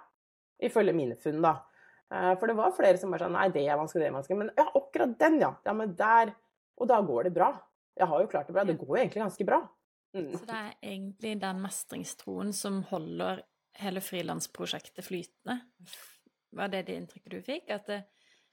[0.65, 1.59] Ifølge mine funn, da.
[2.09, 4.39] Eh, for det var flere som var sånn Nei, det er vanskelig, det er vanskelig.
[4.41, 5.53] Men ja, akkurat den, ja.
[5.69, 6.33] Ja, men der
[6.79, 7.53] og da går det bra.
[7.99, 8.65] Jeg har jo klart det bra.
[8.65, 9.61] Det går jo egentlig ganske bra.
[10.17, 10.33] Mm.
[10.33, 13.43] Så det er egentlig den mestringstroen som holder
[13.79, 15.61] hele frilansprosjektet flytende?
[16.51, 17.71] Var det det inntrykket du fikk?
[17.75, 18.03] At det,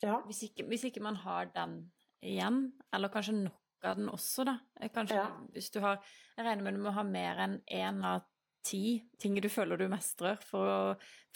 [0.03, 0.19] ja.
[0.27, 1.77] hvis, ikke, hvis, ikke, man har den
[2.25, 4.55] igjen, eller kanskje nok av den også, da
[4.93, 5.27] Kanskje ja.
[5.53, 5.99] hvis du har
[6.37, 8.23] Jeg regner med du må ha mer enn én av
[8.65, 10.79] ti ting du føler du mestrer for å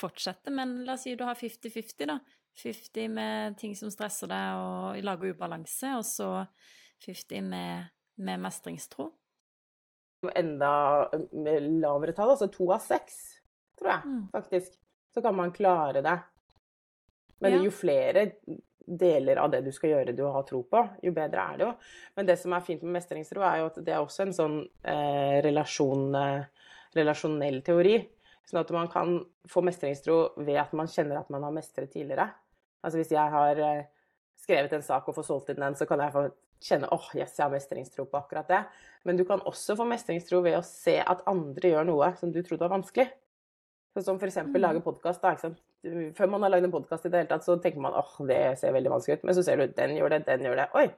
[0.01, 2.17] fortsette, men la oss si du har 50-50, da.
[2.63, 6.29] 50 med ting som stresser deg og lager ubalanse, og så
[7.05, 9.09] 50 med, med mestringstro?
[10.35, 10.71] Enda
[11.31, 13.19] lavere tall, altså to av seks,
[13.79, 14.23] tror jeg mm.
[14.33, 14.75] faktisk.
[15.13, 16.17] Så kan man klare det.
[17.39, 17.61] Men ja.
[17.63, 18.27] jo flere
[18.89, 21.71] deler av det du skal gjøre du har tro på, jo bedre er det jo.
[22.17, 24.57] Men det som er fint med mestringstro, er jo at det er også en sånn
[24.83, 27.99] eh, relasjon, eh, relasjonell teori.
[28.49, 29.19] Sånn at man kan
[29.49, 32.31] få mestringstro ved at man kjenner at man har mestret tidligere.
[32.83, 33.87] Altså hvis jeg har eh,
[34.39, 36.27] skrevet en sak og får solgt inn den, så kan jeg få
[36.63, 38.59] kjenne åh, oh, yes, jeg har mestringstro på akkurat det.
[39.07, 42.41] Men du kan også få mestringstro ved å se at andre gjør noe som du
[42.43, 43.07] trodde var vanskelig.
[43.95, 44.41] Sånn som f.eks.
[44.47, 44.57] Mm.
[44.59, 45.23] lage podkast.
[46.17, 48.27] Før man har lagd en podkast i det hele tatt, så tenker man åh, oh,
[48.27, 49.29] det ser veldig vanskelig ut.
[49.29, 50.67] Men så ser du den gjør det, den gjør det.
[50.79, 50.89] Oi,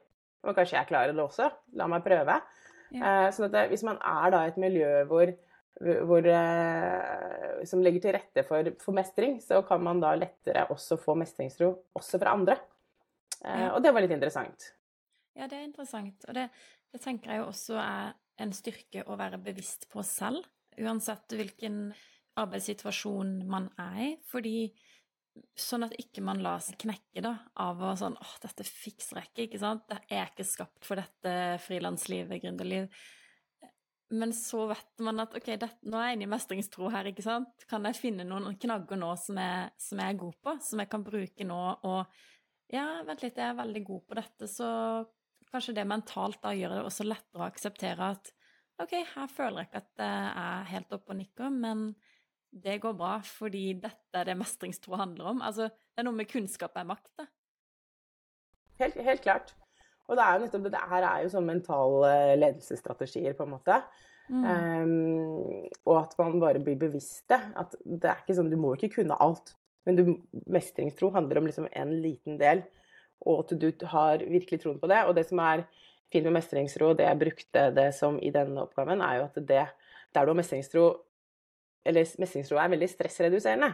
[0.45, 1.51] men kanskje jeg klarer det også.
[1.77, 2.41] La meg prøve.
[2.91, 3.01] Ja.
[3.01, 5.31] Eh, sånn at det, hvis man er da i et miljø hvor
[5.79, 10.99] hvor, eh, som legger til rette for, for, mestring, så kan man da lettere også
[11.01, 12.57] få mestringstro også fra andre.
[13.45, 13.71] Eh, ja.
[13.73, 14.71] Og det var litt interessant.
[15.37, 16.27] Ja, det er interessant.
[16.27, 16.49] Og det,
[16.91, 20.45] det, tenker jeg jo også er en styrke å være bevisst på selv,
[20.81, 21.91] uansett hvilken
[22.41, 24.09] arbeidssituasjon man er i.
[24.27, 24.55] Fordi
[25.55, 29.31] sånn at ikke man lar seg knekke da, av å sånn åh, dette fikser jeg
[29.31, 29.87] ikke, ikke sant.
[29.87, 32.91] Det er ikke skapt for dette frilanslivet, gründerliv
[34.11, 37.23] men så vet man at ok, det, nå er jeg inne i mestringstro her, ikke
[37.25, 37.65] sant.
[37.69, 40.91] Kan jeg finne noen knagger nå som jeg, som jeg, er god på, som jeg
[40.91, 41.61] kan bruke nå?
[41.87, 44.69] Og ja, vent litt, jeg er veldig god på dette, så
[45.51, 48.31] kanskje det mentalt da gjør det også lettere å akseptere at
[48.81, 51.83] ok, her føler jeg ikke at jeg er helt oppe og nikker, men
[52.51, 55.43] det går bra, fordi dette er det mestringstro handler om.
[55.45, 57.27] Altså, det er noe med kunnskap er makt, da.
[58.81, 59.53] Helt, helt klart.
[60.09, 63.53] Og det er jo nettopp det, det her er jo sånn mentale ledelsesstrategier, på en
[63.53, 63.77] måte.
[64.31, 64.43] Mm.
[64.47, 67.39] Um, og at man bare blir bevisst det.
[67.59, 69.53] At det er ikke sånn, du må ikke kunne alt.
[69.87, 70.03] Men du,
[70.51, 72.63] mestringstro handler om liksom en liten del,
[73.25, 75.03] og at du har virkelig troen på det.
[75.07, 75.65] Og det som er
[76.11, 79.63] fint med mestringstro, det jeg brukte det som i denne oppgaven, er jo at det
[80.11, 80.89] der du har mestringstro
[81.85, 83.71] Eller mestringstro er veldig stressreduserende.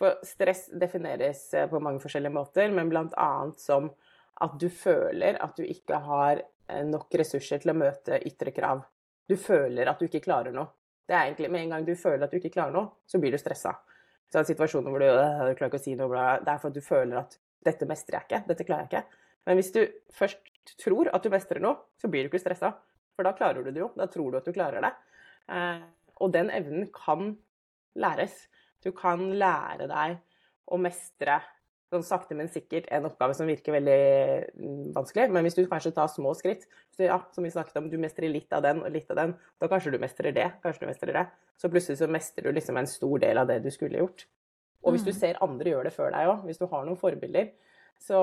[0.00, 3.90] For stress defineres eh, på mange forskjellige måter, men blant annet som
[4.40, 8.82] at du føler at du ikke har eh, nok ressurser til å møte ytre krav.
[9.28, 10.72] Du føler at du ikke klarer noe.
[11.08, 13.34] Det er egentlig Med en gang du føler at du ikke klarer noe, så blir
[13.34, 13.74] du stressa.
[14.30, 16.70] Så er det situasjoner hvor du, du klarer ikke å si noe, det er for
[16.70, 19.20] at du føler at 'dette mestrer jeg ikke', 'dette klarer jeg ikke'.
[19.46, 19.80] Men hvis du
[20.14, 20.40] først
[20.78, 22.72] tror at du mestrer noe, så blir du ikke stressa.
[23.16, 23.90] For da klarer du det jo.
[23.98, 24.92] Da tror du at du klarer det.
[25.52, 25.82] Eh,
[26.22, 27.34] og den evnen kan
[27.98, 28.46] læres.
[28.82, 30.20] Du kan lære deg
[30.72, 31.40] å mestre
[31.92, 33.96] sånn sakte, men sikkert en oppgave som virker veldig
[34.56, 35.28] mm, vanskelig.
[35.34, 38.32] Men hvis du kanskje tar små skritt, så ja, som vi snakket om, du mestrer
[38.32, 41.18] litt av den og litt av den, da kanskje du mestrer det, kanskje du mestrer
[41.20, 41.26] det.
[41.60, 44.26] Så plutselig så mestrer du liksom en stor del av det du skulle gjort.
[44.82, 45.18] Og hvis du mm.
[45.20, 47.52] ser andre gjøre det før deg òg, hvis du har noen forbilder,
[48.02, 48.20] så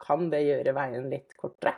[0.00, 1.74] kan det gjøre veien litt kortere.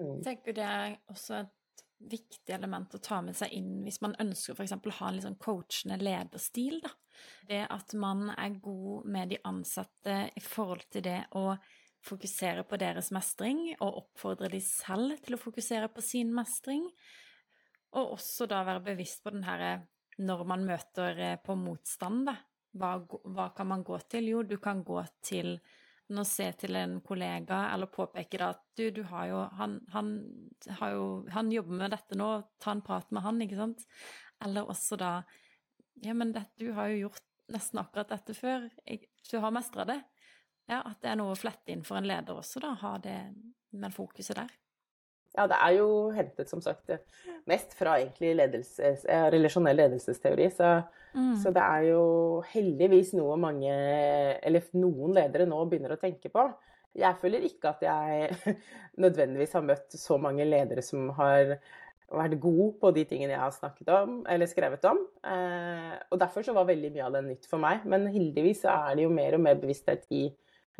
[0.00, 0.18] Mm.
[0.26, 1.52] Tenker det er også et
[1.98, 4.74] viktig element å ta med seg inn hvis man ønsker f.eks.
[4.74, 6.80] å ha en litt sånn coachende lederstil.
[6.84, 6.92] Da.
[7.48, 11.54] Det at man er god med de ansatte i forhold til det å
[12.04, 16.84] fokusere på deres mestring, og oppfordre de selv til å fokusere på sin mestring.
[17.94, 19.78] Og også da være bevisst på den herre
[20.18, 22.36] når man møter eh, på motstand, da.
[22.74, 24.32] Hva, hva kan man gå til?
[24.32, 25.56] Jo, du kan gå til
[26.10, 30.10] enn å se til en kollega eller påpeke at du, du har jo han, han,
[30.80, 32.28] har jo han jobber med dette nå,
[32.60, 33.86] ta en prat med han, ikke sant?
[34.44, 35.16] Eller også da
[36.02, 37.22] Ja, men det, du har jo gjort
[37.54, 40.00] nesten akkurat dette før, jeg, du har mestra det.
[40.66, 43.18] Ja, at det er noe å flette inn for en leder også, da, ha det
[43.76, 44.52] med fokuset der.
[45.34, 46.92] Ja, det er jo hentet, som sagt,
[47.50, 49.02] mest fra egentlig ledelses,
[49.34, 50.46] relasjonell ledelsesteori.
[50.54, 50.68] Så,
[51.16, 51.32] mm.
[51.42, 52.04] så, det er jo
[52.52, 53.72] heldigvis noe mange,
[54.38, 56.46] eller noen ledere nå begynner å tenke på.
[56.94, 58.58] Jeg føler ikke at jeg
[59.04, 61.56] nødvendigvis har møtt så mange ledere som har
[62.14, 65.00] vært gode på de tingene jeg har snakket om, eller skrevet om.
[65.26, 67.82] Eh, og derfor så var veldig mye av det nytt for meg.
[67.90, 70.28] Men heldigvis så er det jo mer og mer bevissthet i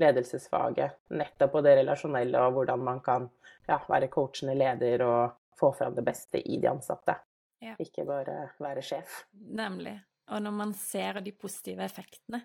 [0.01, 3.29] ledelsesfaget nettopp på det relasjonelle og hvordan man kan
[3.69, 7.17] ja, være coachende leder og få fram det beste i de ansatte.
[7.63, 7.77] Ja.
[7.81, 9.23] Ikke bare være sjef.
[9.33, 9.95] Nemlig.
[10.33, 12.43] Og når man ser de positive effektene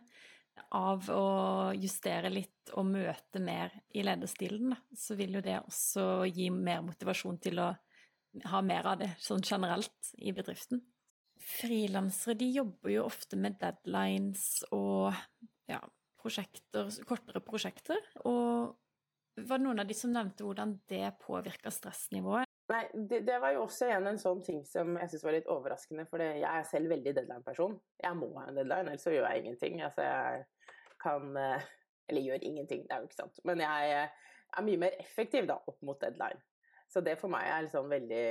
[0.76, 6.50] av å justere litt og møte mer i lederstilen, så vil jo det også gi
[6.54, 7.70] mer motivasjon til å
[8.52, 10.84] ha mer av det sånn generelt i bedriften.
[11.40, 15.16] Frilansere de jobber jo ofte med deadlines og
[15.70, 15.80] ja,
[16.20, 18.00] prosjekter, kortere prosjekter.
[18.30, 18.76] Og
[19.48, 22.50] var det noen av de som nevnte hvordan det påvirka stressnivået?
[22.70, 25.50] Nei, det, det, var jo også igjen en sånn ting som jeg syns var litt
[25.50, 26.06] overraskende.
[26.10, 27.76] For jeg er selv veldig deadline-person.
[28.04, 29.80] Jeg må ha en deadline, ellers så gjør jeg ingenting.
[29.88, 31.70] Altså, jeg kan eh,
[32.10, 33.40] Eller gjør ingenting, det er jo ikke sant.
[33.46, 36.42] Men jeg er mye mer effektiv da, opp mot deadline.
[36.90, 38.26] Så det for meg er liksom veldig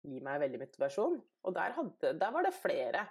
[0.00, 1.18] Gir meg veldig motivasjon.
[1.44, 3.02] Og der, hadde, der var det flere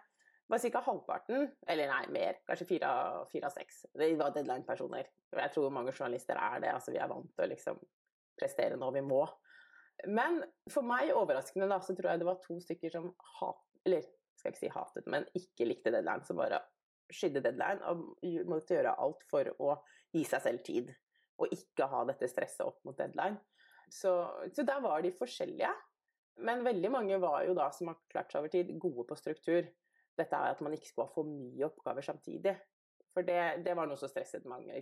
[0.49, 0.81] var ca.
[0.85, 3.83] halvparten, eller nei, mer, kanskje fire av seks.
[3.93, 5.09] Det var deadline-personer.
[5.37, 6.71] Jeg tror mange journalister er det.
[6.73, 7.81] altså Vi er vant til å liksom
[8.39, 9.21] prestere når vi må.
[10.07, 10.39] Men
[10.71, 14.07] for meg, overraskende, da, så tror jeg det var to stykker som hat, eller
[14.39, 16.25] skal ikke si hatet, men ikke likte deadline.
[16.25, 16.63] Som bare
[17.13, 19.75] skydde deadline og måtte gjøre alt for å
[20.15, 20.89] gi seg selv tid.
[21.39, 23.37] Og ikke ha dette stresset opp mot deadline.
[23.93, 24.15] Så,
[24.55, 25.69] så der var de forskjellige.
[26.45, 29.69] Men veldig mange var jo da, som har klart seg over tid, gode på struktur
[30.19, 32.55] dette er at man ikke skulle ha for mye oppgaver samtidig.
[33.15, 34.75] For det, det var noe som stresset mange.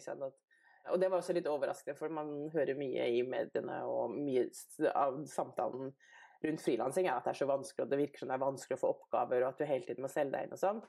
[0.92, 4.48] og det var også litt overraskende, for man hører mye i mediene og mye
[4.94, 5.94] av samtalen
[6.44, 8.78] rundt frilansing er at det er så vanskelig, og det virker som det er vanskelig
[8.78, 10.82] å få oppgaver, og at du hele tiden må selge deg inn og sånn.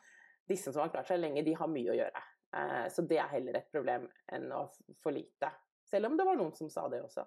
[0.49, 2.25] Disse som har klart seg lenge, de har mye å gjøre.
[2.57, 4.67] Eh, så det er heller et problem enn å
[5.03, 5.51] for lite.
[5.89, 7.25] Selv om det var noen som sa det også.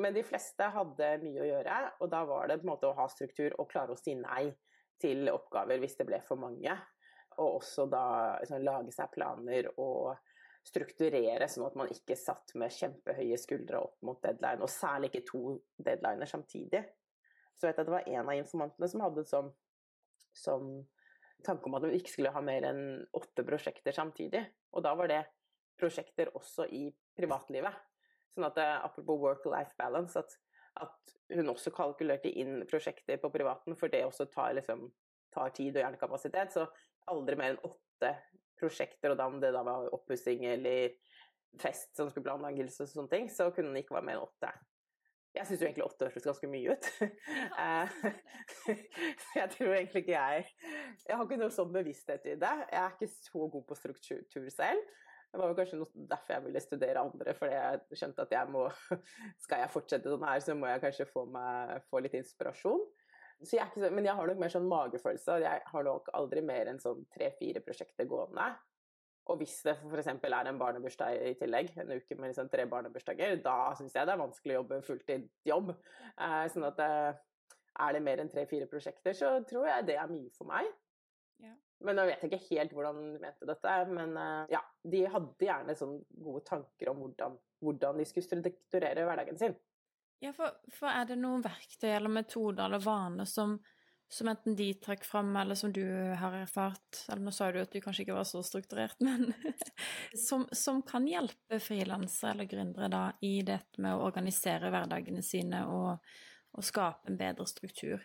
[0.00, 2.96] Men de fleste hadde mye å gjøre, og da var det på en måte å
[2.98, 4.50] ha struktur og klare å si nei
[5.00, 6.74] til oppgaver hvis det ble for mange.
[7.36, 8.06] Og også da
[8.40, 10.16] liksom, lage seg planer og
[10.66, 15.26] strukturere, sånn at man ikke satt med kjempehøye skuldre opp mot deadline, og særlig ikke
[15.28, 15.42] to
[15.78, 16.82] deadliner samtidig.
[17.56, 19.52] Så vet jeg at det var en av informantene som hadde som,
[20.34, 20.72] som
[21.46, 22.82] tanke om at vi ikke skulle ha mer enn
[23.16, 24.42] åtte prosjekter samtidig.
[24.74, 25.22] Og da var det
[25.78, 27.78] prosjekter også i privatlivet.
[28.34, 30.34] Sånn at eh, apropos work-life balance, at
[30.84, 34.86] at hun også kalkulerte inn prosjekter på privaten, for det også tar, liksom,
[35.34, 36.54] tar tid og hjernekapasitet.
[36.54, 36.66] Så
[37.10, 38.12] aldri mer enn åtte
[38.60, 40.96] prosjekter, og da om det da var oppussing eller
[41.60, 44.52] fest som skulle planlegges og sånne ting, så kunne hun ikke være mer enn åtte.
[45.36, 46.86] Jeg syns jo egentlig åtte høres ganske mye ut.
[47.56, 47.96] Eh,
[49.38, 50.46] jeg tror egentlig ikke jeg
[51.06, 52.52] jeg har ikke noe sånn bevissthet i det.
[52.72, 54.96] Jeg er ikke så god på struktur selv.
[55.32, 58.68] Det var kanskje noe derfor jeg ville studere andre, fordi jeg skjønte at jeg må
[59.44, 62.86] Skal jeg fortsette sånn her, så må jeg kanskje få, meg, få litt inspirasjon.
[63.44, 65.40] Jeg så, men jeg har nok mer sånn magefølelse.
[65.42, 68.48] Jeg har nok aldri mer enn sånn tre-fire prosjekter gående.
[69.26, 70.08] Og hvis det f.eks.
[70.08, 74.14] er en barnebursdag i tillegg, en uke med liksom tre barnebursdager, da syns jeg det
[74.14, 75.72] er vanskelig å jobbe fulltidsjobb.
[75.74, 77.18] Eh, sånn at eh,
[77.86, 80.70] er det mer enn tre-fire prosjekter, så tror jeg det er mye for meg.
[81.42, 81.52] Ja.
[81.84, 83.76] Men jeg vet ikke helt hvordan de mente dette.
[83.92, 89.06] Men eh, ja, de hadde gjerne sånn gode tanker om hvordan, hvordan de skulle strukturere
[89.08, 89.56] hverdagen sin.
[90.24, 93.58] Ja, for, for, er det noen verktøy eller metoder eller vaner som,
[94.08, 95.84] som enten de trakk fram, eller som du
[96.16, 99.34] har erfart Eller nå sa du at du kanskje ikke var så strukturert, men
[100.16, 105.66] som, som, kan hjelpe frilansere eller gründere da i dette med å organisere hverdagene sine
[105.68, 106.08] og,
[106.56, 108.00] og skape en bedre struktur?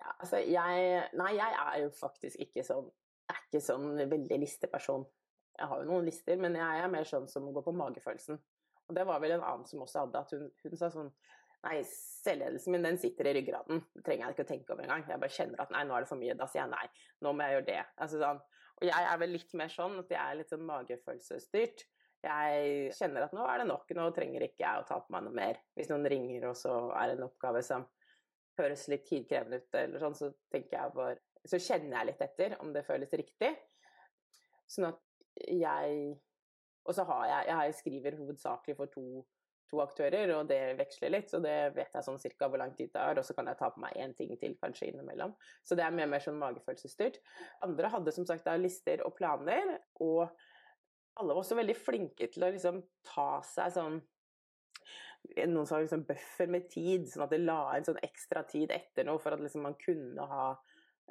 [0.00, 4.38] Ja, altså jeg Nei, jeg er jo faktisk ikke sånn Jeg er ikke sånn veldig
[4.42, 5.04] listeperson.
[5.58, 8.40] Jeg har jo noen lister, men jeg er mer sånn som går på magefølelsen.
[8.88, 11.12] Og det var vel en annen som også hadde, at hun, hun sa sånn
[11.60, 13.82] Nei, selvledelsen min den sitter i ryggraden.
[13.92, 15.02] Det trenger jeg ikke å tenke over engang.
[15.04, 16.36] Jeg bare kjenner at nei, nå er det for mye.
[16.40, 16.86] Da sier jeg nei.
[17.20, 17.82] Nå må jeg gjøre det.
[18.00, 18.40] Altså, sånn.
[18.80, 21.84] Og jeg er vel litt mer sånn at jeg er litt sånn magefølelsesstyrt.
[22.24, 25.26] Jeg kjenner at nå er det nok, nå trenger ikke jeg å ta på meg
[25.26, 25.60] noe mer.
[25.76, 27.84] Hvis noen ringer og så er det en oppgave som
[28.60, 31.18] høres litt tidkrevende ut, eller sånn, så tenker jeg bare
[31.48, 33.54] Så kjenner jeg litt etter om det føles riktig.
[34.68, 34.98] Sånn at
[35.48, 36.18] jeg
[36.88, 39.04] og så har jeg Jeg skriver hovedsakelig for to,
[39.70, 41.30] to, aktører, og det veksler litt.
[41.30, 43.58] Så det vet jeg sånn cirka hvor lang tid det er, og så kan jeg
[43.60, 45.34] ta på meg én ting til kanskje innimellom.
[45.64, 47.20] Så det er mye mer sånn magefølelsesstyrt.
[47.66, 50.26] Andre hadde som sagt da lister og planer, og
[51.20, 54.00] alle var også veldig flinke til å liksom ta seg sånn
[55.50, 59.06] noen sa liksom buffer med tid, sånn at det la inn sånn ekstra tid etter
[59.06, 60.50] noe for at liksom man kunne ha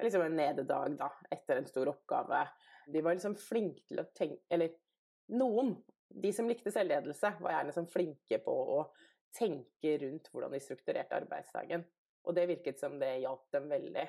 [0.00, 2.42] liksom en nededag da, etter en stor oppgave.
[2.90, 4.72] De var liksom flinke til å tenke Eller
[5.36, 5.74] noen,
[6.10, 8.80] de som likte selvledelse, var gjerne liksom flinke på å
[9.36, 11.84] tenke rundt hvordan de strukturerte arbeidsdagen.
[12.26, 14.06] Og det virket som det hjalp dem veldig.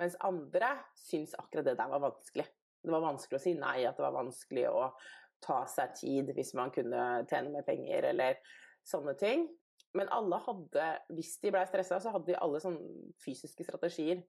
[0.00, 2.46] Mens andre syntes akkurat det der var vanskelig.
[2.84, 4.88] Det var vanskelig å si nei, at det var vanskelig å
[5.44, 8.40] ta seg tid hvis man kunne tjene mer penger eller
[8.86, 9.46] sånne ting.
[9.94, 14.24] Men alle hadde, hvis de ble stressa, så hadde de alle sånne fysiske strategier.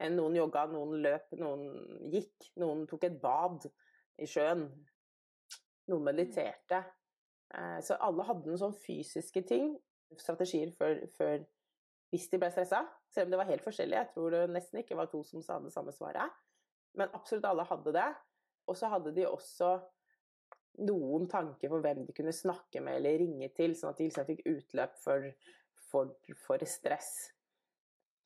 [0.00, 1.66] Noen jogga, noen løp, noen
[2.12, 3.66] gikk, noen tok et bad
[4.20, 4.64] i sjøen.
[5.92, 6.80] Noen mediterte.
[7.52, 9.74] Eh, så alle hadde noen sånne fysiske ting,
[10.16, 11.42] strategier før, før
[12.10, 12.80] hvis de ble stressa.
[13.12, 13.98] Selv om det var helt forskjellig.
[13.98, 16.32] Jeg tror det nesten ikke var to som sa det samme svaret.
[16.98, 18.08] Men absolutt alle hadde det.
[18.70, 19.76] Og så hadde de også
[20.78, 24.28] noen tanke for hvem de kunne snakke med eller ringe til, sånn at de liksom
[24.28, 25.26] fikk utløp for,
[25.90, 26.14] for,
[26.46, 27.32] for stress.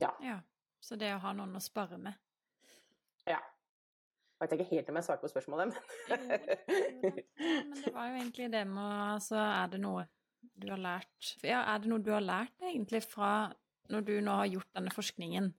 [0.03, 0.13] Ja.
[0.23, 0.39] ja.
[0.85, 2.19] Så det å ha noen å spare med.
[3.25, 3.41] Ja.
[4.35, 6.19] Jeg vet ikke helt om jeg svarte på spørsmålet, men
[7.39, 10.05] Men det var jo egentlig det med Altså, er det noe
[10.61, 13.31] du har lært Ja, er det noe du har lært egentlig fra
[13.93, 15.51] når du nå har gjort denne forskningen,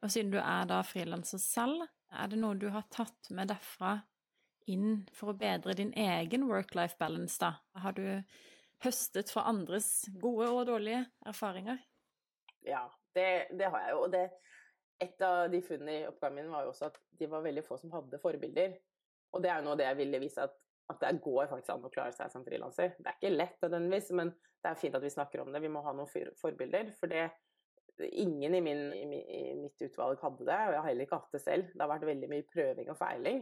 [0.00, 3.98] og siden du er da frilanser selv, er det noe du har tatt med derfra
[4.72, 7.54] inn for å bedre din egen work-life balance, da?
[7.82, 8.04] Har du
[8.84, 11.80] høstet fra andres gode og dårlige erfaringer?
[12.66, 14.06] Ja, det, det har jeg jo.
[14.06, 14.16] Og
[15.00, 17.78] et av de funnene i oppgaven min var jo også at de var veldig få
[17.80, 18.74] som hadde forbilder.
[19.34, 20.56] Og det er jo noe det jeg ville vise at,
[20.92, 22.96] at det går faktisk an å klare seg som frilanser.
[22.98, 25.62] Det er ikke lett nødvendigvis, men det er fint at vi snakker om det.
[25.64, 26.92] Vi må ha noen forbilder.
[26.98, 27.28] For det,
[28.10, 29.06] ingen i, min, i,
[29.56, 31.72] mitt utvalg hadde det, og jeg har heller ikke hatt det selv.
[31.72, 33.40] Det har vært veldig mye prøving og feiling.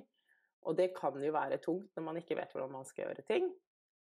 [0.66, 3.48] Og det kan jo være tungt når man ikke vet hvordan man skal gjøre ting.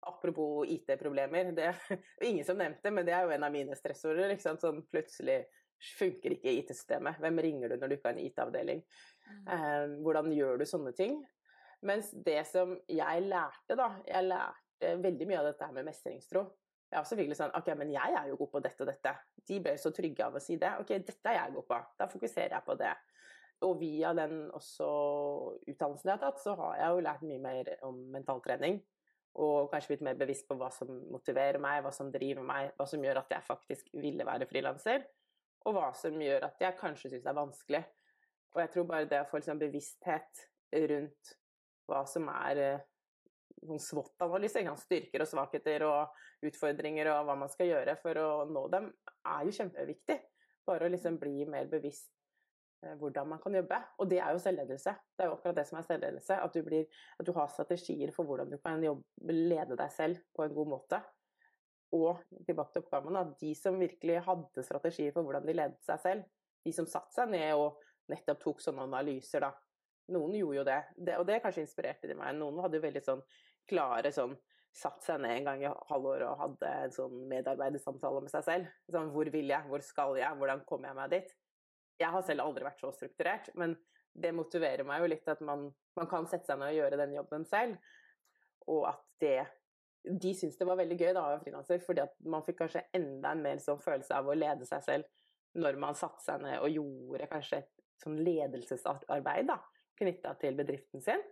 [0.05, 4.35] Apropos IT-problemer, det er ingen som nevnte, men det er jo en av mine stressorder.
[4.41, 5.43] Sånn plutselig
[5.97, 7.19] funker ikke IT-systemet.
[7.21, 8.83] Hvem ringer du når du ikke har en IT-avdeling?
[9.25, 9.47] Mm.
[9.55, 11.17] Eh, hvordan gjør du sånne ting?
[11.85, 16.45] Mens det som jeg lærte, da Jeg lærte veldig mye av dette med mestringstro.
[16.91, 19.13] Jeg har selvfølgelig sånn OK, men jeg er jo god på dette og dette.
[19.49, 20.71] De ble så trygge av å si det.
[20.79, 21.79] OK, dette er jeg god på.
[21.99, 22.91] Da fokuserer jeg på det.
[23.63, 24.87] Og via den også
[25.63, 28.81] utdannelsen jeg har tatt, så har jeg jo lært mye mer om mentaltrening.
[29.39, 32.87] Og kanskje blitt mer bevisst på hva som motiverer meg, hva som driver meg, hva
[32.87, 35.07] som gjør at jeg faktisk ville være frilanser
[35.65, 37.81] og hva som gjør at jeg kanskje syns det er vanskelig.
[38.55, 40.43] Og jeg tror bare det å få liksom bevissthet
[40.91, 41.31] rundt
[41.89, 42.61] hva som er
[43.65, 48.65] noen SWOT-analyse, styrker og svakheter og utfordringer og hva man skal gjøre for å nå
[48.73, 48.89] dem,
[49.25, 50.19] er jo kjempeviktig.
[50.65, 52.14] Bare å liksom bli mer bevisst eh,
[52.99, 53.81] hvordan man kan jobbe.
[53.99, 54.93] Og det er jo selvledelse.
[55.15, 56.37] Det er jo akkurat det som er selvledelse.
[56.45, 56.85] At du, blir,
[57.19, 60.73] at du har strategier for hvordan du kan jobbe, lede deg selv på en god
[60.77, 61.01] måte
[61.95, 66.01] og tilbake til oppgaven, at de som virkelig hadde strategier for hvordan de ledet seg
[66.01, 66.25] selv,
[66.65, 67.77] de som satte seg ned og
[68.11, 69.53] nettopp tok sånne analyser, da.
[70.13, 72.35] Noen gjorde jo det, det og det kanskje inspirerte de meg.
[72.37, 73.23] Noen hadde jo veldig sånn
[73.69, 74.35] klare sånn
[74.75, 78.71] Satt seg ned en gang i halvåret og hadde en sånn medarbeidersamtale med seg selv.
[78.91, 81.29] Sånn hvor vil jeg, hvor skal jeg, hvordan kommer jeg meg dit?
[82.01, 83.75] Jeg har selv aldri vært så strukturert, men
[84.15, 85.67] det motiverer meg jo litt at man,
[85.97, 87.77] man kan sette seg ned og gjøre den jobben selv.
[88.71, 89.37] Og at det
[90.05, 92.83] De syntes det var veldig gøy da å være frilanser, fordi at man fikk kanskje
[92.93, 95.07] enda en mer sånn følelse av å lede seg selv
[95.57, 97.71] når man satte seg ned og gjorde kanskje et
[98.03, 99.55] sånn ledelsesarbeid da,
[99.97, 101.23] knytta til bedriften sin.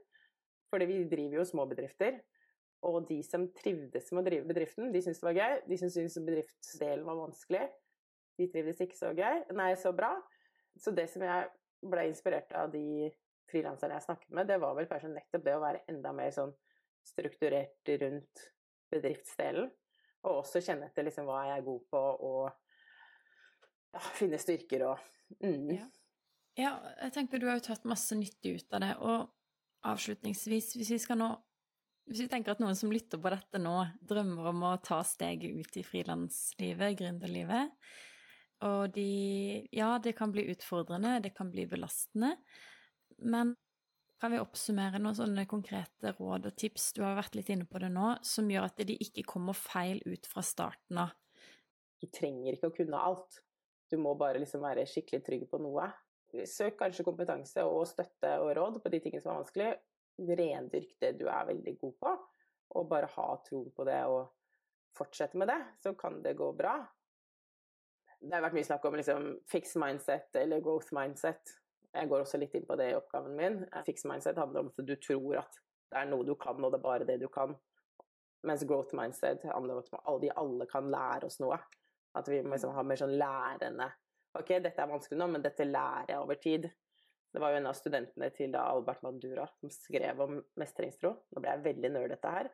[0.73, 2.17] Fordi vi driver jo små bedrifter.
[2.87, 5.57] Og de som trivdes med å drive bedriften, de syntes det var gøy.
[5.69, 7.67] De som syntes bedriftsdelen var vanskelig,
[8.39, 10.15] de trivdes ikke så gøy, nei, så bra.
[10.79, 11.49] Så det som jeg
[11.83, 13.11] ble inspirert av de
[13.51, 16.53] frilanserne jeg snakket med, det var vel kanskje nettopp det å være enda mer sånn
[17.07, 18.45] strukturert rundt
[18.93, 19.69] bedriftsdelen.
[20.23, 22.45] Og også kjenne etter liksom hva jeg er god på, og
[23.93, 25.01] ja, finne styrker og
[25.43, 25.71] mm.
[25.75, 25.87] ja.
[26.57, 28.93] ja, jeg tenker du har jo tatt masse nytte ut av det.
[29.03, 31.33] Og avslutningsvis, hvis vi skal nå
[32.03, 35.55] hvis vi tenker at noen som lytter på dette nå, drømmer om å ta steget
[35.55, 37.71] ut i frilanslivet, gründerlivet,
[38.63, 42.35] og de Ja, det kan bli utfordrende, det kan bli belastende,
[43.23, 43.55] men
[44.23, 47.81] kan vi oppsummere noen sånne konkrete råd og tips, du har vært litt inne på
[47.83, 51.11] det nå, som gjør at de ikke kommer feil ut fra starten av?
[51.99, 53.41] Du trenger ikke å kunne alt.
[53.91, 55.89] Du må bare liksom være skikkelig trygg på noe.
[56.47, 59.69] Søk kanskje kompetanse og støtte og råd på de tingene som er vanskelig.
[60.39, 62.15] Rendyrk det du er veldig god på,
[62.79, 64.31] og bare ha tro på det og
[64.95, 66.77] fortsette med det, så kan det gå bra
[68.23, 71.57] det har vært mye snakk om liksom, fix mindset eller growth mindset.
[71.93, 73.59] Jeg går også litt inn på det i oppgaven min.
[73.85, 75.59] Fix mindset handler om at du tror at
[75.93, 77.53] det er noe du kan, og det er bare det du kan.
[78.47, 81.59] Mens growth mindset handler om at de alle kan lære oss noe.
[82.17, 83.89] At vi må liksom ha mer sånn lærende
[84.33, 86.63] Ok, dette er vanskelig nå, men dette lærer jeg over tid.
[87.33, 91.15] Det var jo en av studentene til Albert Mandura som skrev om mestringstro.
[91.33, 92.49] Nå ble jeg veldig nerdete her.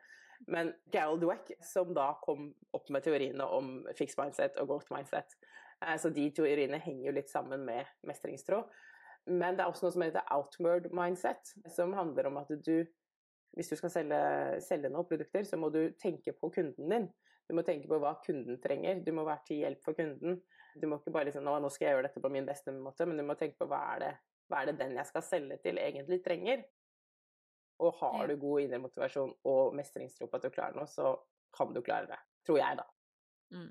[0.48, 5.36] Men Gerald Dweck, som da kom opp med teoriene om fixed mindset og growth mindset.
[5.84, 8.62] Eh, så de teoriene henger jo litt sammen med mestringstro.
[9.28, 12.88] Men det er også noe som heter outward mindset, som handler om at du
[13.56, 14.20] hvis du skal selge,
[14.62, 17.08] selge noen produkter, så må du tenke på kunden din.
[17.50, 19.00] Du må tenke på hva kunden trenger.
[19.02, 20.38] Du må være til hjelp for kunden.
[20.78, 23.06] Du må ikke bare liksom nå, nå skal jeg gjøre dette på min beste måte,
[23.10, 24.12] men du må tenke på hva er det,
[24.50, 26.64] hva er det den jeg skal selge til, egentlig trenger.
[27.80, 31.14] Og har du god indre motivasjon og mestringstro på at du klarer noe, så
[31.56, 32.18] kan du klare det.
[32.46, 32.86] Tror jeg, da.
[33.56, 33.70] Mm.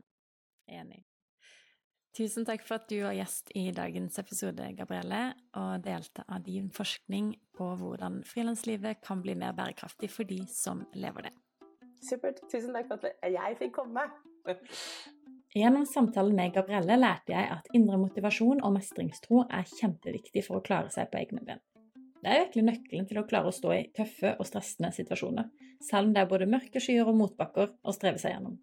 [0.79, 1.03] Enig.
[2.17, 5.21] Tusen takk for at du var gjest i dagens episode, Gabrielle,
[5.61, 10.81] og delte av din forskning på hvordan frilanslivet kan bli mer bærekraftig for de som
[10.97, 11.35] lever det.
[12.09, 12.41] Supert.
[12.49, 14.07] Tusen takk for at jeg fikk komme.
[15.55, 20.65] Gjennom samtalen med Gabrielle lærte jeg at indre motivasjon og mestringstro er kjempeviktig for å
[20.65, 21.61] klare seg på egne ben.
[22.21, 25.47] Det er virkelig nøkkelen til å klare å stå i tøffe og stressende situasjoner,
[25.81, 28.59] selv om det er både mørke skyer og motbakker å streve seg gjennom.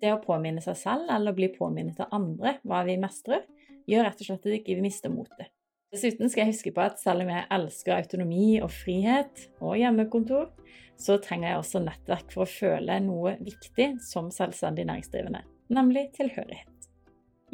[0.00, 3.44] Det å påminne seg selv eller bli påminnet av andre hva vi mestrer,
[3.90, 5.52] gjør rett og slett at vi ikke mister motet.
[5.92, 10.48] Dessuten skal jeg huske på at selv om jeg elsker autonomi og frihet og hjemmekontor,
[10.96, 16.88] så trenger jeg også nettverk for å føle noe viktig som selvstendig næringsdrivende, nemlig tilhørighet.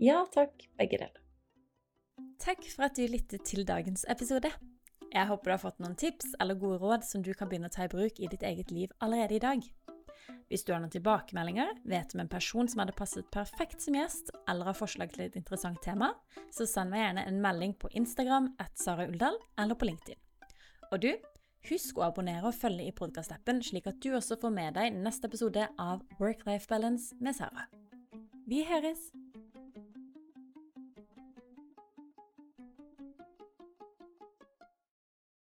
[0.00, 1.20] Ja takk, begge deler.
[2.42, 4.50] Takk for at du lyttet til dagens episode.
[5.14, 7.74] Jeg håper du har fått noen tips eller gode råd som du kan begynne å
[7.74, 9.62] ta i bruk i ditt eget liv allerede i dag.
[10.50, 14.32] Hvis du har noen tilbakemeldinger, vet om en person som hadde passet perfekt som gjest,
[14.50, 16.12] eller har forslag til et interessant tema,
[16.52, 20.20] så send meg gjerne en melding på Instagram at Sara Uldal eller på LinkedIn.
[20.92, 21.10] Og du,
[21.70, 25.30] husk å abonnere og følge i podkastappen, slik at du også får med deg neste
[25.30, 27.68] episode av Work-Life Balance med Sara.
[28.46, 28.98] Vi høres!